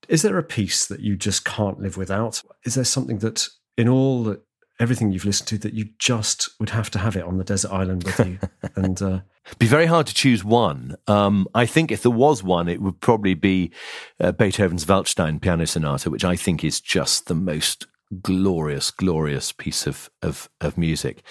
Is 0.08 0.22
there 0.22 0.38
a 0.38 0.42
piece 0.42 0.86
that 0.86 1.00
you 1.00 1.16
just 1.16 1.44
can't 1.44 1.78
live 1.78 1.96
without? 1.96 2.42
Is 2.64 2.74
there 2.74 2.84
something 2.84 3.18
that 3.18 3.48
in 3.80 3.88
all 3.88 4.22
that 4.24 4.42
everything 4.78 5.10
you've 5.10 5.24
listened 5.24 5.48
to 5.48 5.58
that 5.58 5.72
you 5.72 5.88
just 5.98 6.50
would 6.60 6.70
have 6.70 6.90
to 6.90 6.98
have 6.98 7.16
it 7.16 7.24
on 7.24 7.38
the 7.38 7.44
desert 7.44 7.72
island 7.72 8.04
with 8.04 8.18
you. 8.26 8.38
And 8.76 9.00
uh, 9.02 9.20
be 9.58 9.66
very 9.66 9.86
hard 9.86 10.06
to 10.06 10.14
choose 10.14 10.44
one. 10.44 10.96
Um, 11.06 11.48
i 11.54 11.66
think 11.66 11.90
if 11.90 12.02
there 12.02 12.10
was 12.12 12.42
one 12.42 12.68
it 12.68 12.80
would 12.80 13.00
probably 13.00 13.34
be 13.34 13.72
uh, 14.20 14.32
beethoven's 14.32 14.84
waldstein 14.86 15.40
piano 15.40 15.66
sonata 15.66 16.10
which 16.10 16.24
i 16.24 16.36
think 16.36 16.62
is 16.62 16.80
just 16.80 17.26
the 17.26 17.34
most 17.34 17.86
glorious 18.22 18.90
glorious 18.90 19.50
piece 19.52 19.86
of, 19.86 20.10
of, 20.22 20.48
of 20.60 20.76
music. 20.78 21.22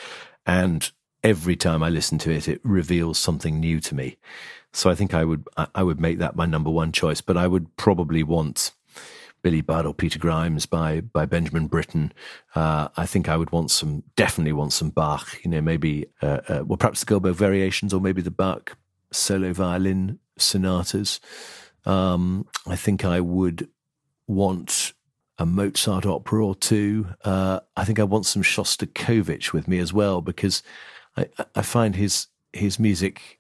And 0.46 0.92
every 1.24 1.56
time 1.56 1.84
i 1.84 1.90
listen 1.90 2.18
to 2.20 2.32
it 2.32 2.48
it 2.48 2.62
reveals 2.64 3.18
something 3.18 3.60
new 3.60 3.80
to 3.80 3.96
me. 3.96 4.18
So 4.74 4.90
i 4.90 4.96
think 4.96 5.14
i 5.14 5.24
would 5.24 5.48
i 5.76 5.84
would 5.84 6.00
make 6.00 6.18
that 6.18 6.36
my 6.36 6.46
number 6.46 6.72
one 6.72 6.92
choice 6.92 7.22
but 7.22 7.38
i 7.38 7.48
would 7.48 7.76
probably 7.78 8.24
want 8.24 8.74
Billy 9.42 9.62
Budd 9.62 9.86
or 9.86 9.94
Peter 9.94 10.20
Grimes 10.20 10.66
by 10.66 11.02
by 11.02 11.26
Benjamin 11.26 11.68
Britten. 11.68 12.12
Uh, 12.56 12.90
I 12.98 13.06
think 13.06 13.30
I 13.30 13.38
would 13.38 13.52
want 13.52 13.72
some, 13.72 14.04
definitely 14.16 14.54
want 14.54 14.74
some 14.74 14.90
Bach. 14.90 15.44
You 15.44 15.52
know, 15.52 15.62
maybe 15.62 16.08
uh, 16.22 16.40
uh, 16.48 16.64
well, 16.66 16.78
perhaps 16.78 17.02
the 17.02 17.06
Goldberg 17.06 17.36
variations 17.36 17.94
or 17.94 18.02
maybe 18.02 18.22
the 18.22 18.32
Bach 18.32 18.78
solo 19.12 19.54
violin 19.54 20.20
sonatas. 20.38 21.20
Um, 21.86 22.48
I 22.68 22.76
think 22.76 23.06
I 23.06 23.20
would 23.20 23.70
want 24.28 24.94
a 25.38 25.46
Mozart 25.46 26.06
opera 26.06 26.46
or 26.46 26.56
two. 26.56 27.08
Uh, 27.24 27.62
I 27.76 27.86
think 27.86 28.00
I 28.00 28.04
want 28.04 28.26
some 28.26 28.44
Shostakovich 28.44 29.54
with 29.54 29.68
me 29.68 29.80
as 29.80 29.94
well 29.94 30.22
because 30.22 30.62
I, 31.16 31.28
I 31.56 31.62
find 31.62 31.96
his 31.96 32.28
his 32.54 32.80
music 32.80 33.40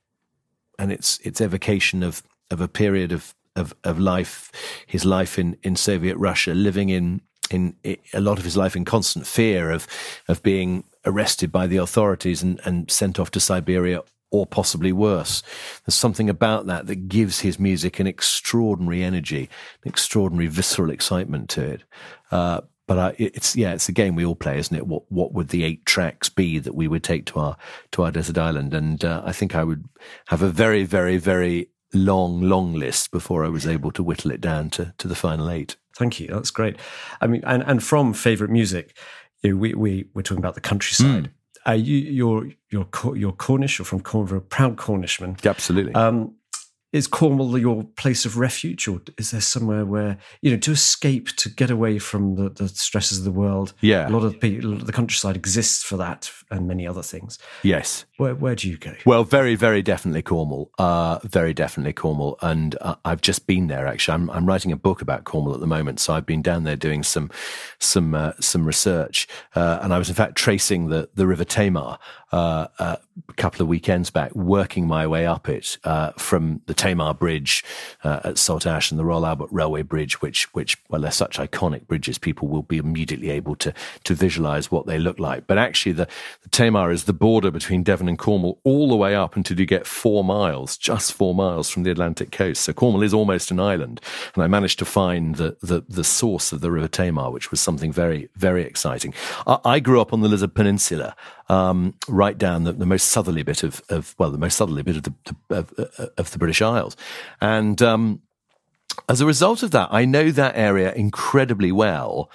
and 0.78 0.92
its 0.92 1.20
its 1.20 1.42
evocation 1.42 2.04
of 2.04 2.24
of 2.50 2.62
a 2.62 2.68
period 2.68 3.12
of 3.12 3.36
of, 3.60 3.74
of 3.84 4.00
life, 4.00 4.52
his 4.88 5.06
life 5.06 5.38
in, 5.38 5.58
in 5.64 5.76
Soviet 5.76 6.18
Russia, 6.18 6.54
living 6.54 6.90
in, 6.90 7.22
in 7.52 7.76
a 8.14 8.22
lot 8.22 8.38
of 8.38 8.44
his 8.44 8.58
life 8.58 8.76
in 8.76 8.86
constant 8.86 9.26
fear 9.28 9.72
of 9.72 9.88
of 10.28 10.42
being 10.44 10.84
arrested 11.06 11.52
by 11.52 11.68
the 11.68 11.78
authorities 11.78 12.44
and, 12.44 12.60
and 12.66 12.92
sent 12.92 13.20
off 13.20 13.32
to 13.32 13.40
Siberia 13.40 14.02
or 14.32 14.46
possibly 14.46 14.92
worse. 14.92 15.42
There's 15.86 15.96
something 15.96 16.30
about 16.30 16.68
that 16.68 16.88
that 16.88 17.08
gives 17.08 17.40
his 17.40 17.60
music 17.60 18.00
an 18.00 18.08
extraordinary 18.08 19.04
energy, 19.04 19.50
an 19.84 19.90
extraordinary 19.90 20.48
visceral 20.48 20.92
excitement 20.92 21.50
to 21.52 21.64
it. 21.64 21.84
Uh, 22.32 22.62
but 22.88 22.98
I, 22.98 23.16
it's 23.18 23.56
yeah, 23.56 23.74
it's 23.74 23.88
a 23.88 23.92
game 23.92 24.16
we 24.16 24.26
all 24.26 24.36
play, 24.36 24.58
isn't 24.58 24.76
it? 24.76 24.88
What 24.88 25.04
what 25.12 25.32
would 25.34 25.50
the 25.50 25.64
eight 25.64 25.86
tracks 25.86 26.28
be 26.28 26.58
that 26.58 26.74
we 26.74 26.88
would 26.88 27.04
take 27.04 27.26
to 27.28 27.40
our 27.40 27.58
to 27.92 28.04
our 28.04 28.12
desert 28.12 28.38
island? 28.38 28.74
And 28.74 29.06
uh, 29.06 29.22
I 29.24 29.32
think 29.32 29.54
I 29.56 29.64
would 29.64 29.88
have 30.28 30.42
a 30.42 30.50
very 30.50 30.86
very 30.86 31.18
very 31.18 31.70
long 31.94 32.42
long 32.42 32.74
list 32.74 33.12
before 33.12 33.44
I 33.44 33.50
was 33.50 33.66
able 33.66 33.92
to 33.92 34.04
whittle 34.04 34.32
it 34.32 34.42
down 34.42 34.70
to 34.72 34.94
to 34.98 35.08
the 35.08 35.16
final 35.16 35.50
eight. 35.50 35.76
Thank 35.96 36.20
you. 36.20 36.28
That's 36.28 36.52
great. 36.52 36.78
I 37.22 37.28
mean, 37.28 37.44
and 37.46 37.64
and 37.66 37.84
from 37.84 38.14
favorite 38.14 38.52
music, 38.52 38.96
you 39.42 39.52
know, 39.52 39.58
we 39.58 39.74
we 39.74 40.06
we're 40.14 40.22
talking 40.22 40.44
about 40.44 40.56
the 40.56 40.62
countryside. 40.62 41.26
Mm. 41.26 41.32
Uh, 41.68 41.74
you, 41.74 41.98
you're 41.98 42.50
you're 42.70 42.88
you're 43.16 43.34
Cornish. 43.34 43.80
You're 43.80 43.86
from 43.86 44.02
Cornwall, 44.02 44.40
proud 44.40 44.78
Cornishman. 44.78 45.38
Absolutely. 45.46 45.94
Um, 45.94 46.36
is 46.92 47.08
Cornwall 47.08 47.58
your 47.58 47.84
place 47.84 48.26
of 48.26 48.38
refuge, 48.38 48.88
or 48.88 49.02
is 49.18 49.32
there 49.32 49.42
somewhere 49.42 49.86
where 49.86 50.18
you 50.42 50.52
know 50.52 50.58
to 50.58 50.72
escape, 50.72 51.30
to 51.38 51.50
get 51.50 51.70
away 51.70 52.00
from 52.00 52.36
the, 52.36 52.50
the 52.50 52.68
stresses 52.68 53.20
of 53.20 53.24
the 53.26 53.32
world? 53.32 53.74
Yeah, 53.82 54.08
a 54.08 54.12
lot 54.12 54.24
of 54.24 54.40
people, 54.40 54.76
the 54.76 54.92
countryside 54.92 55.36
exists 55.36 55.84
for 55.84 55.98
that, 55.98 56.32
and 56.50 56.68
many 56.68 56.88
other 56.88 57.04
things. 57.04 57.38
Yes. 57.64 58.06
Where 58.18 58.36
where 58.36 58.56
do 58.56 58.70
you 58.70 58.78
go? 58.78 58.96
Well, 59.06 59.24
very 59.24 59.56
very 59.56 59.82
definitely 59.82 60.24
Cornwall. 60.24 60.72
Uh, 60.80 61.20
very 61.24 61.54
definitely 61.54 61.94
Cornwall, 61.94 62.38
and 62.42 62.76
uh, 62.82 62.96
I've 63.06 63.22
just 63.22 63.46
been 63.46 63.68
there. 63.68 63.86
Actually, 63.88 64.16
I'm 64.16 64.30
I'm 64.32 64.46
writing 64.46 64.72
a 64.72 64.78
book 64.78 65.02
about 65.02 65.26
Cornwall 65.26 65.54
at 65.54 65.60
the 65.60 65.68
moment, 65.68 66.00
so 66.00 66.14
I've 66.14 66.26
been 66.26 66.42
down 66.42 66.64
there 66.64 66.76
doing 66.76 67.04
some 67.04 67.30
some 67.80 68.16
uh, 68.16 68.34
some 68.40 68.66
research, 68.66 69.28
uh, 69.56 69.80
and 69.82 69.94
I 69.94 70.00
was 70.00 70.10
in 70.10 70.16
fact 70.16 70.36
tracing 70.36 70.90
the 70.90 71.10
the 71.14 71.28
River 71.28 71.46
Tamar 71.46 72.00
uh, 72.32 72.68
uh, 72.78 72.96
a 73.28 73.34
couple 73.34 73.62
of 73.62 73.68
weekends 73.68 74.10
back, 74.10 74.34
working 74.36 74.88
my 74.88 75.06
way 75.08 75.26
up 75.26 75.50
it 75.50 75.78
from 76.18 76.62
the 76.68 76.74
Tamar 76.74 77.14
Bridge 77.14 77.64
uh, 78.04 78.20
at 78.24 78.36
Saltash 78.36 78.92
and 78.92 79.00
the 79.00 79.06
Royal 79.06 79.26
Albert 79.26 79.50
Railway 79.52 79.82
Bridge, 79.82 80.22
which, 80.22 80.54
which, 80.54 80.78
well, 80.90 81.02
they're 81.02 81.12
such 81.12 81.38
iconic 81.38 81.88
bridges, 81.88 82.18
people 82.18 82.48
will 82.48 82.62
be 82.62 82.78
immediately 82.78 83.30
able 83.30 83.56
to, 83.56 83.74
to 84.04 84.14
visualize 84.14 84.72
what 84.72 84.86
they 84.86 85.00
look 85.00 85.20
like. 85.20 85.48
But 85.48 85.58
actually, 85.58 85.94
the, 85.94 86.08
the 86.44 86.50
Tamar 86.50 86.92
is 86.92 87.06
the 87.06 87.14
border 87.14 87.52
between 87.52 87.84
Devon 87.84 88.08
and 88.08 88.18
Cornwall 88.18 88.60
all 88.64 88.90
the 88.90 88.96
way 88.96 89.16
up 89.16 89.36
until 89.36 89.60
you 89.60 89.66
get 89.66 89.88
four 89.88 90.24
miles, 90.24 90.78
just 90.78 91.14
four 91.14 91.34
miles 91.34 91.70
from 91.70 91.84
the 91.84 91.92
Atlantic 91.92 92.32
coast. 92.32 92.62
So 92.62 92.74
Cornwall 92.74 93.04
is 93.04 93.14
almost 93.14 93.52
an 93.52 93.60
island. 93.60 94.02
And 94.36 94.44
I 94.44 94.48
managed 94.48 94.80
to 94.80 94.86
find 94.86 95.36
the, 95.36 95.58
the, 95.62 95.84
the 95.88 96.04
source 96.04 96.52
of 96.52 96.62
the 96.62 96.72
River 96.72 96.88
Tamar, 96.88 97.32
which 97.32 97.52
was 97.52 97.60
something 97.60 97.92
very, 97.92 98.30
very 98.36 98.64
exciting. 98.64 99.14
I, 99.48 99.60
I 99.66 99.80
grew 99.80 100.02
up 100.02 100.14
on 100.14 100.22
the 100.22 100.30
Lizard 100.30 100.54
Peninsula 100.54 101.16
um, 101.50 101.96
right 102.20 102.38
down 102.38 102.66
the, 102.66 102.74
the, 102.74 102.86
most 102.86 103.08
southerly 103.08 103.44
bit 103.44 103.64
of, 103.64 103.82
of, 103.88 104.14
well, 104.18 104.30
the 104.30 104.38
most 104.38 104.58
southerly 104.58 104.84
bit 104.84 104.98
of 104.98 105.04
the, 105.04 105.14
of, 105.50 105.74
of 106.18 106.32
the 106.32 106.38
British 106.38 106.62
Isles. 106.62 106.98
And 107.40 107.82
um, 107.82 108.22
as 109.08 109.22
a 109.22 109.26
result 109.26 109.64
of 109.64 109.72
that, 109.72 109.88
I 109.90 110.04
know 110.04 110.30
that 110.32 110.58
area 110.58 110.94
incredibly 110.94 111.72
well 111.72 112.30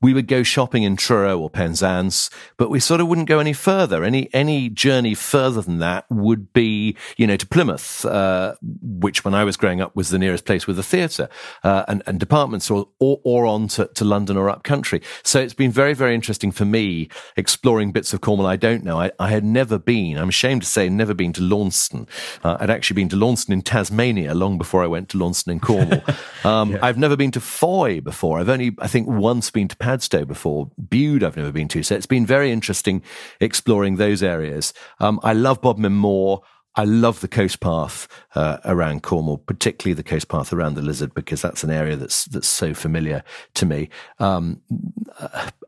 we 0.00 0.14
would 0.14 0.28
go 0.28 0.42
shopping 0.42 0.82
in 0.82 0.96
Truro 0.96 1.38
or 1.38 1.50
Penzance, 1.50 2.30
but 2.56 2.70
we 2.70 2.80
sort 2.80 3.00
of 3.00 3.08
wouldn't 3.08 3.28
go 3.28 3.38
any 3.38 3.52
further. 3.52 4.04
Any 4.04 4.32
any 4.32 4.68
journey 4.68 5.14
further 5.14 5.60
than 5.62 5.78
that 5.78 6.04
would 6.10 6.52
be, 6.52 6.96
you 7.16 7.26
know, 7.26 7.36
to 7.36 7.46
Plymouth, 7.46 8.04
uh, 8.04 8.54
which 8.62 9.24
when 9.24 9.34
I 9.34 9.44
was 9.44 9.56
growing 9.56 9.80
up 9.80 9.94
was 9.96 10.10
the 10.10 10.18
nearest 10.18 10.44
place 10.44 10.66
with 10.66 10.78
a 10.78 10.82
theatre 10.82 11.28
uh, 11.64 11.84
and, 11.88 12.02
and 12.06 12.20
departments, 12.20 12.70
or, 12.70 12.88
or, 12.98 13.20
or 13.24 13.46
on 13.46 13.68
to, 13.68 13.86
to 13.94 14.04
London 14.04 14.36
or 14.36 14.48
up 14.48 14.62
country. 14.62 15.02
So 15.22 15.40
it's 15.40 15.54
been 15.54 15.72
very 15.72 15.94
very 15.94 16.14
interesting 16.14 16.52
for 16.52 16.64
me 16.64 17.08
exploring 17.36 17.92
bits 17.92 18.12
of 18.12 18.20
Cornwall 18.20 18.46
I 18.46 18.56
don't 18.56 18.84
know. 18.84 19.00
I, 19.00 19.10
I 19.18 19.30
had 19.30 19.44
never 19.44 19.78
been. 19.78 20.16
I'm 20.16 20.28
ashamed 20.28 20.62
to 20.62 20.68
say, 20.68 20.88
never 20.88 21.14
been 21.14 21.32
to 21.34 21.42
Launceston. 21.42 22.06
Uh, 22.42 22.56
I'd 22.60 22.70
actually 22.70 22.94
been 22.94 23.08
to 23.10 23.16
Launceston 23.16 23.52
in 23.52 23.62
Tasmania 23.62 24.34
long 24.34 24.58
before 24.58 24.82
I 24.82 24.86
went 24.86 25.08
to 25.10 25.18
Launceston 25.18 25.52
in 25.52 25.60
Cornwall. 25.60 26.02
Um, 26.44 26.72
yeah. 26.72 26.78
I've 26.82 26.96
never 26.96 27.16
been 27.16 27.32
to 27.32 27.40
Fowey 27.40 28.02
before. 28.02 28.38
I've 28.38 28.48
only, 28.48 28.74
I 28.78 28.86
think, 28.86 29.08
once 29.08 29.50
been 29.50 29.66
to 29.68 29.76
Padstow 29.88 30.26
before. 30.26 30.70
Bude, 30.76 31.24
I've 31.24 31.38
never 31.38 31.50
been 31.50 31.66
to. 31.68 31.82
So 31.82 31.94
it's 31.94 32.04
been 32.04 32.26
very 32.26 32.52
interesting 32.52 33.02
exploring 33.40 33.96
those 33.96 34.22
areas. 34.22 34.74
Um, 35.00 35.18
I 35.22 35.32
love 35.32 35.62
Bodmin 35.62 35.94
Moor. 35.94 36.42
I 36.74 36.84
love 36.84 37.22
the 37.22 37.26
coast 37.26 37.60
path 37.60 38.06
uh, 38.34 38.58
around 38.66 39.02
Cornwall, 39.02 39.38
particularly 39.38 39.94
the 39.94 40.02
coast 40.02 40.28
path 40.28 40.52
around 40.52 40.74
the 40.74 40.82
Lizard, 40.82 41.14
because 41.14 41.40
that's 41.40 41.64
an 41.64 41.70
area 41.70 41.96
that's 41.96 42.26
that's 42.26 42.46
so 42.46 42.74
familiar 42.74 43.24
to 43.54 43.64
me. 43.64 43.88
Um, 44.18 44.60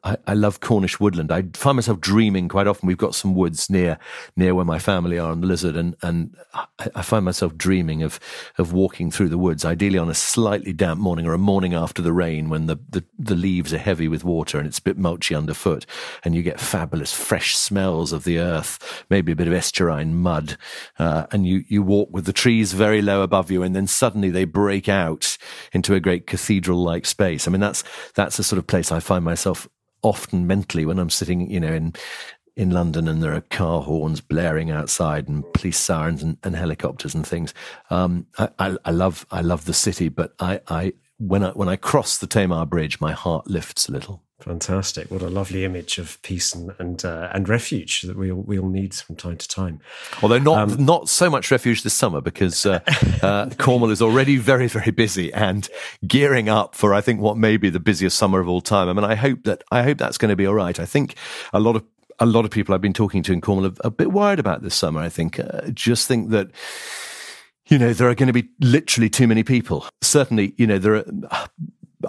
I, 0.02 0.16
I, 0.26 0.34
love 0.34 0.60
Cornish 0.60 0.98
woodland. 0.98 1.30
I 1.30 1.44
find 1.54 1.76
myself 1.76 2.00
dreaming 2.00 2.48
quite 2.48 2.66
often. 2.66 2.86
We've 2.86 2.96
got 2.96 3.14
some 3.14 3.34
woods 3.34 3.68
near 3.68 3.98
near 4.36 4.54
where 4.54 4.64
my 4.64 4.78
family 4.78 5.18
are 5.18 5.30
on 5.30 5.40
the 5.40 5.46
Lizard, 5.46 5.76
and 5.76 5.96
and 6.02 6.36
I, 6.94 7.02
find 7.02 7.24
myself 7.24 7.56
dreaming 7.56 8.02
of 8.02 8.18
of 8.58 8.72
walking 8.72 9.10
through 9.10 9.28
the 9.28 9.38
woods, 9.38 9.64
ideally 9.64 9.98
on 9.98 10.08
a 10.08 10.14
slightly 10.14 10.72
damp 10.72 11.00
morning 11.00 11.26
or 11.26 11.34
a 11.34 11.38
morning 11.38 11.74
after 11.74 12.02
the 12.02 12.12
rain, 12.12 12.48
when 12.48 12.66
the 12.66 12.78
the, 12.88 13.04
the 13.18 13.34
leaves 13.34 13.74
are 13.74 13.78
heavy 13.78 14.08
with 14.08 14.24
water 14.24 14.58
and 14.58 14.66
it's 14.66 14.78
a 14.78 14.82
bit 14.82 14.98
mulchy 14.98 15.34
underfoot, 15.34 15.86
and 16.24 16.34
you 16.34 16.42
get 16.42 16.60
fabulous 16.60 17.12
fresh 17.12 17.56
smells 17.56 18.12
of 18.12 18.24
the 18.24 18.38
earth, 18.38 19.04
maybe 19.10 19.32
a 19.32 19.36
bit 19.36 19.48
of 19.48 19.54
estuarine 19.54 20.12
mud 20.12 20.56
uh, 20.98 21.26
and 21.30 21.46
you, 21.46 21.64
you 21.68 21.82
walk 21.82 22.08
with 22.12 22.26
the 22.26 22.32
trees 22.32 22.72
very 22.72 23.02
low 23.02 23.22
above 23.22 23.50
you, 23.50 23.62
and 23.62 23.74
then 23.74 23.86
suddenly 23.86 24.30
they 24.30 24.44
break 24.44 24.88
out 24.88 25.36
into 25.72 25.94
a 25.94 26.00
great 26.00 26.26
cathedral 26.26 26.82
like 26.82 27.06
space. 27.06 27.46
I 27.46 27.50
mean, 27.50 27.60
that's, 27.60 27.82
that's 28.14 28.36
the 28.36 28.42
sort 28.44 28.58
of 28.58 28.66
place 28.66 28.92
I 28.92 29.00
find 29.00 29.24
myself 29.24 29.68
often 30.02 30.46
mentally 30.46 30.84
when 30.84 30.98
I'm 30.98 31.10
sitting, 31.10 31.50
you 31.50 31.60
know, 31.60 31.72
in, 31.72 31.94
in 32.56 32.70
London 32.70 33.08
and 33.08 33.22
there 33.22 33.34
are 33.34 33.40
car 33.40 33.82
horns 33.82 34.20
blaring 34.20 34.70
outside 34.70 35.28
and 35.28 35.50
police 35.52 35.78
sirens 35.78 36.22
and, 36.22 36.36
and 36.42 36.56
helicopters 36.56 37.14
and 37.14 37.26
things. 37.26 37.54
Um, 37.90 38.26
I, 38.38 38.48
I, 38.58 38.76
I, 38.84 38.90
love, 38.90 39.26
I 39.30 39.40
love 39.40 39.64
the 39.64 39.74
city, 39.74 40.08
but 40.08 40.34
I, 40.40 40.60
I, 40.68 40.92
when 41.18 41.42
I, 41.44 41.50
when 41.50 41.68
I 41.68 41.76
cross 41.76 42.18
the 42.18 42.26
Tamar 42.26 42.66
Bridge, 42.66 43.00
my 43.00 43.12
heart 43.12 43.46
lifts 43.46 43.88
a 43.88 43.92
little. 43.92 44.22
Fantastic! 44.40 45.10
What 45.10 45.22
a 45.22 45.28
lovely 45.28 45.64
image 45.64 45.98
of 45.98 46.20
peace 46.22 46.54
and 46.54 46.74
and, 46.78 47.04
uh, 47.04 47.30
and 47.32 47.48
refuge 47.48 48.02
that 48.02 48.16
we 48.16 48.32
all, 48.32 48.42
we 48.42 48.58
all 48.58 48.68
need 48.68 48.94
from 48.94 49.16
time 49.16 49.36
to 49.36 49.48
time. 49.48 49.80
Although 50.22 50.38
not 50.38 50.70
um, 50.70 50.84
not 50.84 51.08
so 51.08 51.28
much 51.28 51.50
refuge 51.50 51.82
this 51.82 51.94
summer 51.94 52.20
because 52.20 52.64
uh, 52.64 52.80
uh, 53.22 53.50
Cornwall 53.58 53.90
is 53.90 54.02
already 54.02 54.36
very 54.36 54.66
very 54.66 54.90
busy 54.90 55.32
and 55.32 55.68
gearing 56.06 56.48
up 56.48 56.74
for 56.74 56.94
I 56.94 57.00
think 57.00 57.20
what 57.20 57.36
may 57.36 57.56
be 57.56 57.70
the 57.70 57.80
busiest 57.80 58.16
summer 58.16 58.40
of 58.40 58.48
all 58.48 58.60
time. 58.60 58.88
I 58.88 58.92
mean, 58.92 59.04
I 59.04 59.14
hope 59.14 59.44
that 59.44 59.62
I 59.70 59.82
hope 59.82 59.98
that's 59.98 60.18
going 60.18 60.30
to 60.30 60.36
be 60.36 60.46
all 60.46 60.54
right. 60.54 60.78
I 60.78 60.86
think 60.86 61.14
a 61.52 61.60
lot 61.60 61.76
of 61.76 61.84
a 62.18 62.26
lot 62.26 62.44
of 62.44 62.50
people 62.50 62.74
I've 62.74 62.80
been 62.80 62.92
talking 62.92 63.22
to 63.24 63.32
in 63.32 63.40
Cornwall 63.40 63.70
are 63.70 63.74
a 63.84 63.90
bit 63.90 64.12
worried 64.12 64.38
about 64.38 64.62
this 64.62 64.74
summer. 64.74 65.00
I 65.00 65.08
think 65.08 65.38
uh, 65.38 65.70
just 65.72 66.06
think 66.06 66.30
that 66.30 66.50
you 67.66 67.78
know, 67.78 67.92
there 67.92 68.08
are 68.08 68.14
going 68.16 68.26
to 68.26 68.32
be 68.32 68.48
literally 68.60 69.08
too 69.08 69.28
many 69.28 69.44
people. 69.44 69.86
Certainly, 70.02 70.54
you 70.56 70.66
know, 70.66 70.78
there 70.78 70.96
are 70.96 71.04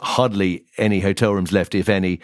hardly 0.01 0.65
any 0.77 0.99
hotel 0.99 1.34
rooms 1.34 1.51
left, 1.51 1.75
if 1.75 1.89
any. 1.89 2.19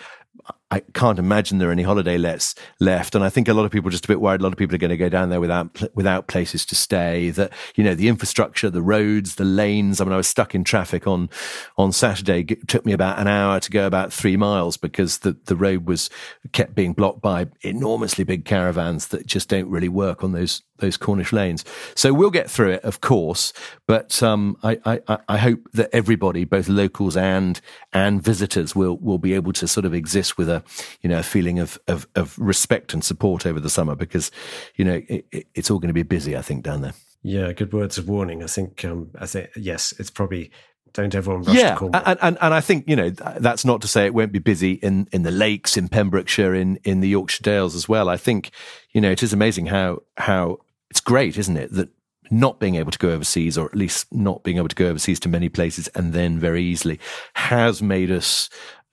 I 0.70 0.82
can't 0.94 1.18
imagine 1.18 1.60
there 1.60 1.70
are 1.70 1.72
any 1.72 1.84
holiday 1.84 2.18
lets 2.18 2.54
left, 2.82 3.16
and 3.16 3.24
I 3.24 3.30
think 3.30 3.48
a 3.48 3.54
lot 3.54 3.64
of 3.64 3.72
people 3.72 3.88
are 3.88 3.92
just 3.92 4.04
a 4.04 4.10
bit 4.10 4.20
worried. 4.20 4.42
A 4.42 4.44
lot 4.44 4.52
of 4.52 4.60
people 4.60 4.76
are 4.76 4.80
going 4.80 4.90
to 4.90 4.98
go 4.98 5.08
down 5.08 5.30
there 5.30 5.40
without 5.40 5.96
without 5.96 6.28
places 6.28 6.66
to 6.66 6.76
stay. 6.76 7.30
That 7.30 7.54
you 7.76 7.86
know, 7.86 7.96
the 7.96 8.10
infrastructure, 8.10 8.70
the 8.70 8.82
roads, 8.82 9.36
the 9.36 9.46
lanes. 9.46 10.02
I 10.02 10.04
mean, 10.04 10.14
I 10.14 10.18
was 10.18 10.28
stuck 10.28 10.54
in 10.54 10.66
traffic 10.66 11.08
on 11.08 11.30
on 11.78 11.94
Saturday. 11.94 12.46
It 12.50 12.68
took 12.68 12.86
me 12.86 12.92
about 12.92 13.18
an 13.18 13.28
hour 13.28 13.62
to 13.62 13.72
go 13.72 13.88
about 13.88 14.12
three 14.12 14.36
miles 14.36 14.76
because 14.76 15.20
the 15.20 15.38
the 15.46 15.56
road 15.56 15.88
was 15.88 16.10
kept 16.52 16.76
being 16.76 16.92
blocked 16.92 17.22
by 17.22 17.48
enormously 17.62 18.26
big 18.26 18.44
caravans 18.44 19.08
that 19.08 19.26
just 19.26 19.48
don't 19.48 19.70
really 19.70 19.90
work 19.90 20.22
on 20.22 20.34
those 20.34 20.64
those 20.80 20.98
Cornish 20.98 21.34
lanes. 21.34 21.66
So 21.96 22.14
we'll 22.14 22.30
get 22.30 22.50
through 22.50 22.72
it, 22.72 22.84
of 22.84 23.02
course, 23.02 23.52
but 23.88 24.22
um, 24.22 24.58
I, 24.64 25.00
I, 25.08 25.18
I 25.28 25.38
hope 25.38 25.60
that 25.74 25.90
everybody, 25.94 26.46
both 26.46 26.68
locals 26.68 27.18
and 27.18 27.60
and 27.94 28.22
visitors, 28.22 28.76
will 28.76 28.98
will 28.98 29.18
be 29.18 29.34
able 29.34 29.54
to 29.54 29.68
sort 29.68 29.86
of 29.86 29.94
exist 29.94 30.38
with 30.38 30.50
a 30.50 30.57
you 31.02 31.10
know 31.10 31.20
a 31.20 31.24
feeling 31.24 31.60
of 31.60 31.80
of, 31.88 32.08
of 32.16 32.38
respect 32.38 32.94
and 32.94 33.04
support 33.04 33.46
over 33.46 33.60
the 33.60 33.70
summer 33.70 33.96
because 33.96 34.32
you 34.76 34.86
know 34.86 35.02
it, 35.08 35.48
it's 35.56 35.72
all 35.72 35.80
going 35.80 35.90
to 35.90 35.94
be 35.94 36.04
busy. 36.04 36.36
I 36.36 36.42
think 36.42 36.64
down 36.64 36.82
there. 36.82 36.94
Yeah, 37.24 37.52
good 37.52 37.74
words 37.74 37.98
of 37.98 38.08
warning. 38.08 38.44
I 38.44 38.48
think 38.48 38.84
um, 38.86 39.12
I 39.20 39.26
think 39.26 39.50
yes, 39.56 39.94
it's 40.00 40.10
probably 40.10 40.52
don't 40.94 41.14
everyone 41.14 41.44
rush 41.44 41.56
yeah, 41.56 41.76
to 41.76 41.86
and, 41.94 42.18
and 42.22 42.38
and 42.42 42.54
I 42.54 42.62
think 42.62 42.86
you 42.88 42.96
know 42.96 43.10
that's 43.10 43.66
not 43.66 43.82
to 43.82 43.88
say 43.88 44.06
it 44.06 44.14
won't 44.14 44.32
be 44.32 44.40
busy 44.40 44.74
in 44.74 45.08
in 45.12 45.24
the 45.24 45.32
lakes 45.32 45.78
in 45.78 45.90
Pembrokeshire 45.90 46.56
in 46.56 46.78
in 46.84 47.02
the 47.02 47.10
Yorkshire 47.10 47.44
Dales 47.44 47.76
as 47.76 47.88
well. 47.88 48.10
I 48.10 48.18
think 48.18 48.52
you 48.94 49.02
know 49.02 49.12
it 49.12 49.24
is 49.24 49.34
amazing 49.34 49.68
how 49.68 50.04
how 50.18 50.60
it's 50.90 51.02
great, 51.02 51.38
isn't 51.38 51.58
it, 51.58 51.72
that 51.74 51.90
not 52.30 52.60
being 52.60 52.76
able 52.76 52.92
to 52.92 52.98
go 53.00 53.12
overseas, 53.12 53.58
or 53.58 53.66
at 53.66 53.76
least 53.76 54.14
not 54.14 54.44
being 54.44 54.58
able 54.58 54.68
to 54.68 54.76
go 54.76 54.88
overseas 54.88 55.20
to 55.22 55.30
many 55.30 55.50
places 55.50 55.88
and 55.90 56.14
then 56.14 56.40
very 56.40 56.64
easily, 56.64 57.00
has 57.34 57.82
made 57.82 58.12
us 58.12 58.50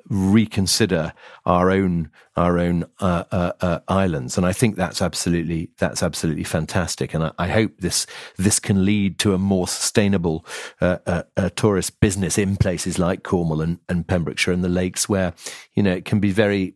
reconsider 0.08 1.12
our 1.46 1.70
own 1.70 2.10
our 2.36 2.58
own 2.58 2.84
uh, 3.00 3.24
uh, 3.30 3.52
uh, 3.60 3.78
islands, 3.88 4.36
and 4.36 4.46
I 4.46 4.52
think 4.52 4.76
that's 4.76 5.00
absolutely 5.00 5.70
that's 5.78 6.02
absolutely 6.02 6.44
fantastic. 6.44 7.14
And 7.14 7.24
I, 7.24 7.32
I 7.38 7.48
hope 7.48 7.72
this 7.78 8.06
this 8.36 8.58
can 8.58 8.84
lead 8.84 9.18
to 9.20 9.34
a 9.34 9.38
more 9.38 9.68
sustainable 9.68 10.44
uh, 10.80 10.98
uh, 11.06 11.22
uh, 11.36 11.50
tourist 11.56 12.00
business 12.00 12.38
in 12.38 12.56
places 12.56 12.98
like 12.98 13.22
Cornwall 13.22 13.60
and, 13.60 13.78
and 13.88 14.06
Pembrokeshire 14.06 14.52
and 14.52 14.64
the 14.64 14.68
lakes, 14.68 15.08
where 15.08 15.34
you 15.74 15.82
know 15.82 15.92
it 15.92 16.04
can 16.04 16.20
be 16.20 16.32
very 16.32 16.74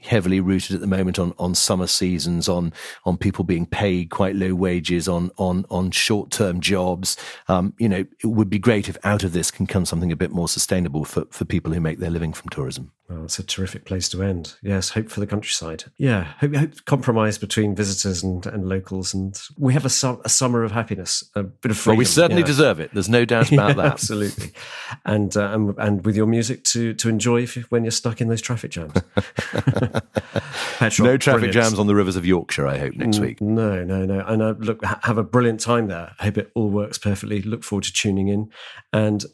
heavily 0.00 0.40
rooted 0.40 0.74
at 0.74 0.80
the 0.80 0.86
moment 0.86 1.18
on, 1.18 1.32
on 1.38 1.54
summer 1.54 1.86
seasons, 1.86 2.48
on 2.48 2.72
on 3.04 3.16
people 3.16 3.44
being 3.44 3.66
paid 3.66 4.10
quite 4.10 4.36
low 4.36 4.54
wages, 4.54 5.08
on 5.08 5.30
on 5.38 5.64
on 5.70 5.90
short 5.90 6.30
term 6.30 6.60
jobs. 6.60 7.16
Um, 7.48 7.74
you 7.78 7.88
know, 7.88 8.04
it 8.22 8.26
would 8.26 8.50
be 8.50 8.58
great 8.58 8.88
if 8.88 8.96
out 9.04 9.24
of 9.24 9.32
this 9.32 9.50
can 9.50 9.66
come 9.66 9.84
something 9.84 10.12
a 10.12 10.16
bit 10.16 10.30
more 10.30 10.48
sustainable 10.48 11.04
for, 11.04 11.24
for 11.30 11.44
people 11.44 11.72
who 11.72 11.80
make 11.80 11.98
their 11.98 12.10
living 12.10 12.32
from 12.32 12.48
tourism. 12.48 12.92
Well, 13.08 13.24
it's 13.24 13.38
a 13.38 13.44
terrific 13.44 13.84
place 13.84 14.08
to 14.08 14.22
end. 14.22 14.54
Yes, 14.62 14.90
hope 14.90 15.10
for 15.10 15.20
the 15.20 15.28
countryside. 15.28 15.84
Yeah, 15.96 16.24
hope, 16.40 16.56
hope 16.56 16.84
compromise 16.86 17.38
between 17.38 17.76
visitors 17.76 18.24
and, 18.24 18.44
and 18.46 18.68
locals, 18.68 19.14
and 19.14 19.40
we 19.56 19.74
have 19.74 19.84
a, 19.84 19.88
su- 19.88 20.20
a 20.24 20.28
summer 20.28 20.64
of 20.64 20.72
happiness, 20.72 21.22
a 21.36 21.44
bit 21.44 21.70
of 21.70 21.78
freedom. 21.78 21.92
Well, 21.92 21.98
we 21.98 22.04
certainly 22.04 22.42
deserve 22.42 22.80
it. 22.80 22.90
There's 22.92 23.08
no 23.08 23.24
doubt 23.24 23.52
about 23.52 23.68
yeah, 23.68 23.74
that. 23.74 23.92
Absolutely, 23.92 24.50
and, 25.04 25.36
uh, 25.36 25.52
and 25.52 25.74
and 25.78 26.04
with 26.04 26.16
your 26.16 26.26
music 26.26 26.64
to 26.64 26.94
to 26.94 27.08
enjoy 27.08 27.42
you, 27.42 27.64
when 27.68 27.84
you're 27.84 27.92
stuck 27.92 28.20
in 28.20 28.28
those 28.28 28.42
traffic 28.42 28.72
jams. 28.72 28.92
Petroc, 30.78 31.04
no 31.04 31.16
traffic 31.16 31.42
brilliant. 31.42 31.52
jams 31.52 31.78
on 31.78 31.86
the 31.86 31.94
rivers 31.94 32.16
of 32.16 32.26
Yorkshire. 32.26 32.66
I 32.66 32.78
hope 32.78 32.94
next 32.96 33.20
week. 33.20 33.40
No, 33.40 33.84
no, 33.84 34.04
no. 34.04 34.24
And 34.26 34.42
uh, 34.42 34.54
look, 34.58 34.84
have 34.84 35.16
a 35.16 35.22
brilliant 35.22 35.60
time 35.60 35.86
there. 35.86 36.12
I 36.18 36.24
hope 36.24 36.38
it 36.38 36.50
all 36.56 36.70
works 36.70 36.98
perfectly. 36.98 37.40
Look 37.42 37.62
forward 37.62 37.84
to 37.84 37.92
tuning 37.92 38.26
in, 38.28 38.50
and 38.92 39.24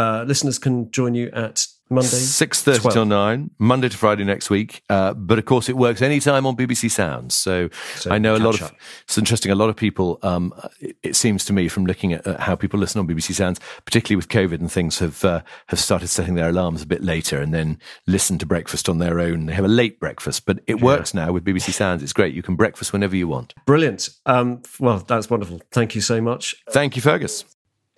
uh, 0.00 0.24
listeners 0.24 0.58
can 0.58 0.90
join 0.90 1.14
you 1.14 1.30
at 1.32 1.66
Monday, 1.90 2.06
six 2.06 2.62
thirty 2.62 2.88
till 2.88 3.04
nine, 3.04 3.50
Monday 3.58 3.88
to 3.90 3.96
Friday 3.96 4.24
next 4.24 4.48
week. 4.48 4.82
Uh, 4.88 5.12
but 5.12 5.38
of 5.38 5.44
course, 5.44 5.68
it 5.68 5.76
works 5.76 6.00
anytime 6.00 6.46
on 6.46 6.56
BBC 6.56 6.90
Sounds. 6.90 7.34
So, 7.34 7.68
so 7.96 8.10
I 8.10 8.16
know 8.18 8.34
a 8.34 8.38
lot 8.38 8.58
of. 8.60 8.72
It's 9.02 9.18
interesting. 9.18 9.52
A 9.52 9.54
lot 9.54 9.68
of 9.68 9.76
people. 9.76 10.18
Um, 10.22 10.54
it, 10.80 10.96
it, 11.02 11.16
seems 11.16 11.44
to 11.46 11.52
me 11.52 11.68
from 11.68 11.84
looking 11.84 12.14
at, 12.14 12.26
at, 12.26 12.40
how 12.40 12.54
people 12.54 12.80
listen 12.80 12.98
on 13.00 13.08
BBC 13.08 13.34
Sounds, 13.34 13.60
particularly 13.84 14.16
with 14.16 14.28
COVID 14.28 14.60
and 14.60 14.72
things, 14.72 15.00
have 15.00 15.22
uh, 15.24 15.42
have 15.66 15.80
started 15.80 16.08
setting 16.08 16.34
their 16.34 16.48
alarms 16.48 16.80
a 16.80 16.86
bit 16.86 17.02
later 17.02 17.40
and 17.40 17.52
then 17.52 17.78
listen 18.06 18.38
to 18.38 18.46
breakfast 18.46 18.88
on 18.88 18.98
their 18.98 19.20
own. 19.20 19.46
They 19.46 19.54
have 19.54 19.64
a 19.66 19.68
late 19.68 20.00
breakfast, 20.00 20.46
but 20.46 20.60
it 20.66 20.78
yeah. 20.78 20.84
works 20.84 21.12
now 21.12 21.32
with 21.32 21.44
BBC 21.44 21.72
Sounds. 21.72 22.02
It's 22.02 22.14
great. 22.14 22.34
You 22.34 22.42
can 22.42 22.56
breakfast 22.56 22.94
whenever 22.94 23.16
you 23.16 23.28
want. 23.28 23.52
Brilliant. 23.66 24.08
Um, 24.24 24.62
well, 24.78 24.98
that's 25.00 25.28
wonderful. 25.28 25.60
Thank 25.72 25.94
you 25.94 26.00
so 26.00 26.22
much. 26.22 26.54
Thank 26.70 26.96
you, 26.96 27.02
Fergus. 27.02 27.44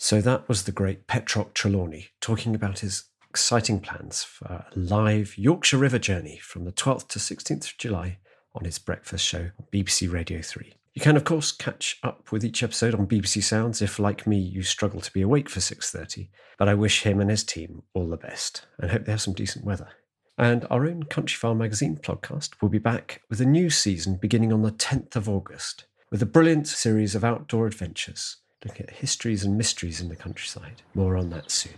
So 0.03 0.21
that 0.21 0.49
was 0.49 0.65
the 0.65 0.73
great 0.73 1.07
Petroc 1.07 1.55
Trelawny 1.55 2.09
talking 2.21 2.57
about 2.57 2.81
his 2.81 3.05
exciting 3.31 3.79
plans 3.79 4.25
for 4.25 4.47
a 4.47 4.67
live 4.75 5.39
Yorkshire 5.39 5.79
River 5.79 6.01
journey 6.01 6.39
from 6.43 6.65
the 6.65 6.73
12th 6.73 7.07
to 7.11 7.21
16th 7.21 7.71
of 7.71 7.79
July 7.79 8.19
on 8.53 8.65
his 8.65 8.81
breakfast 8.81 9.25
show 9.25 9.51
on 9.61 9.67
BBC 9.73 10.13
Radio 10.13 10.43
3. 10.43 10.75
You 10.95 11.01
can 11.01 11.17
of 11.17 11.23
course 11.23 11.53
catch 11.53 12.01
up 12.03 12.33
with 12.33 12.45
each 12.45 12.65
episode 12.65 12.97
on 12.97 13.07
BBC 13.07 13.45
Sounds 13.45 13.81
if 13.81 14.01
like 14.01 14.27
me 14.27 14.39
you 14.39 14.65
struggle 14.65 15.01
to 15.01 15.13
be 15.13 15.23
awake 15.23 15.49
for 15.49 15.61
6:30, 15.61 16.31
but 16.59 16.69
I 16.69 16.75
wish 16.75 17.05
him 17.05 17.21
and 17.21 17.31
his 17.31 17.45
team 17.45 17.85
all 17.95 18.09
the 18.09 18.17
best 18.17 18.67
and 18.81 18.91
hope 18.91 19.05
they 19.05 19.13
have 19.13 19.21
some 19.21 19.35
decent 19.35 19.65
weather. 19.65 19.91
And 20.37 20.67
our 20.69 20.85
own 20.85 21.05
Countryfile 21.05 21.57
magazine 21.57 21.97
podcast 21.97 22.61
will 22.61 22.71
be 22.71 22.79
back 22.79 23.23
with 23.31 23.41
a 23.41 23.47
new 23.47 23.71
season 23.71 24.17
beginning 24.17 24.53
on 24.53 24.63
the 24.63 24.73
10th 24.73 25.15
of 25.15 25.29
August 25.29 25.85
with 26.11 26.23
a 26.23 26.27
brilliant 26.27 26.67
series 26.67 27.15
of 27.15 27.23
outdoor 27.23 27.69
adventures 27.69 28.39
looking 28.65 28.87
at 28.87 28.95
histories 28.95 29.45
and 29.45 29.59
mysteries 29.59 30.01
in 30.01 30.09
the 30.09 30.17
countryside. 30.17 30.83
More 30.95 31.17
on 31.17 31.31
that 31.31 31.51
soon. 31.51 31.75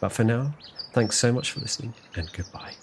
But 0.00 0.10
for 0.10 0.24
now, 0.24 0.54
Thanks 0.92 1.16
so 1.18 1.32
much 1.32 1.52
for 1.52 1.60
listening, 1.60 1.94
and 2.16 2.32
goodbye. 2.32 2.74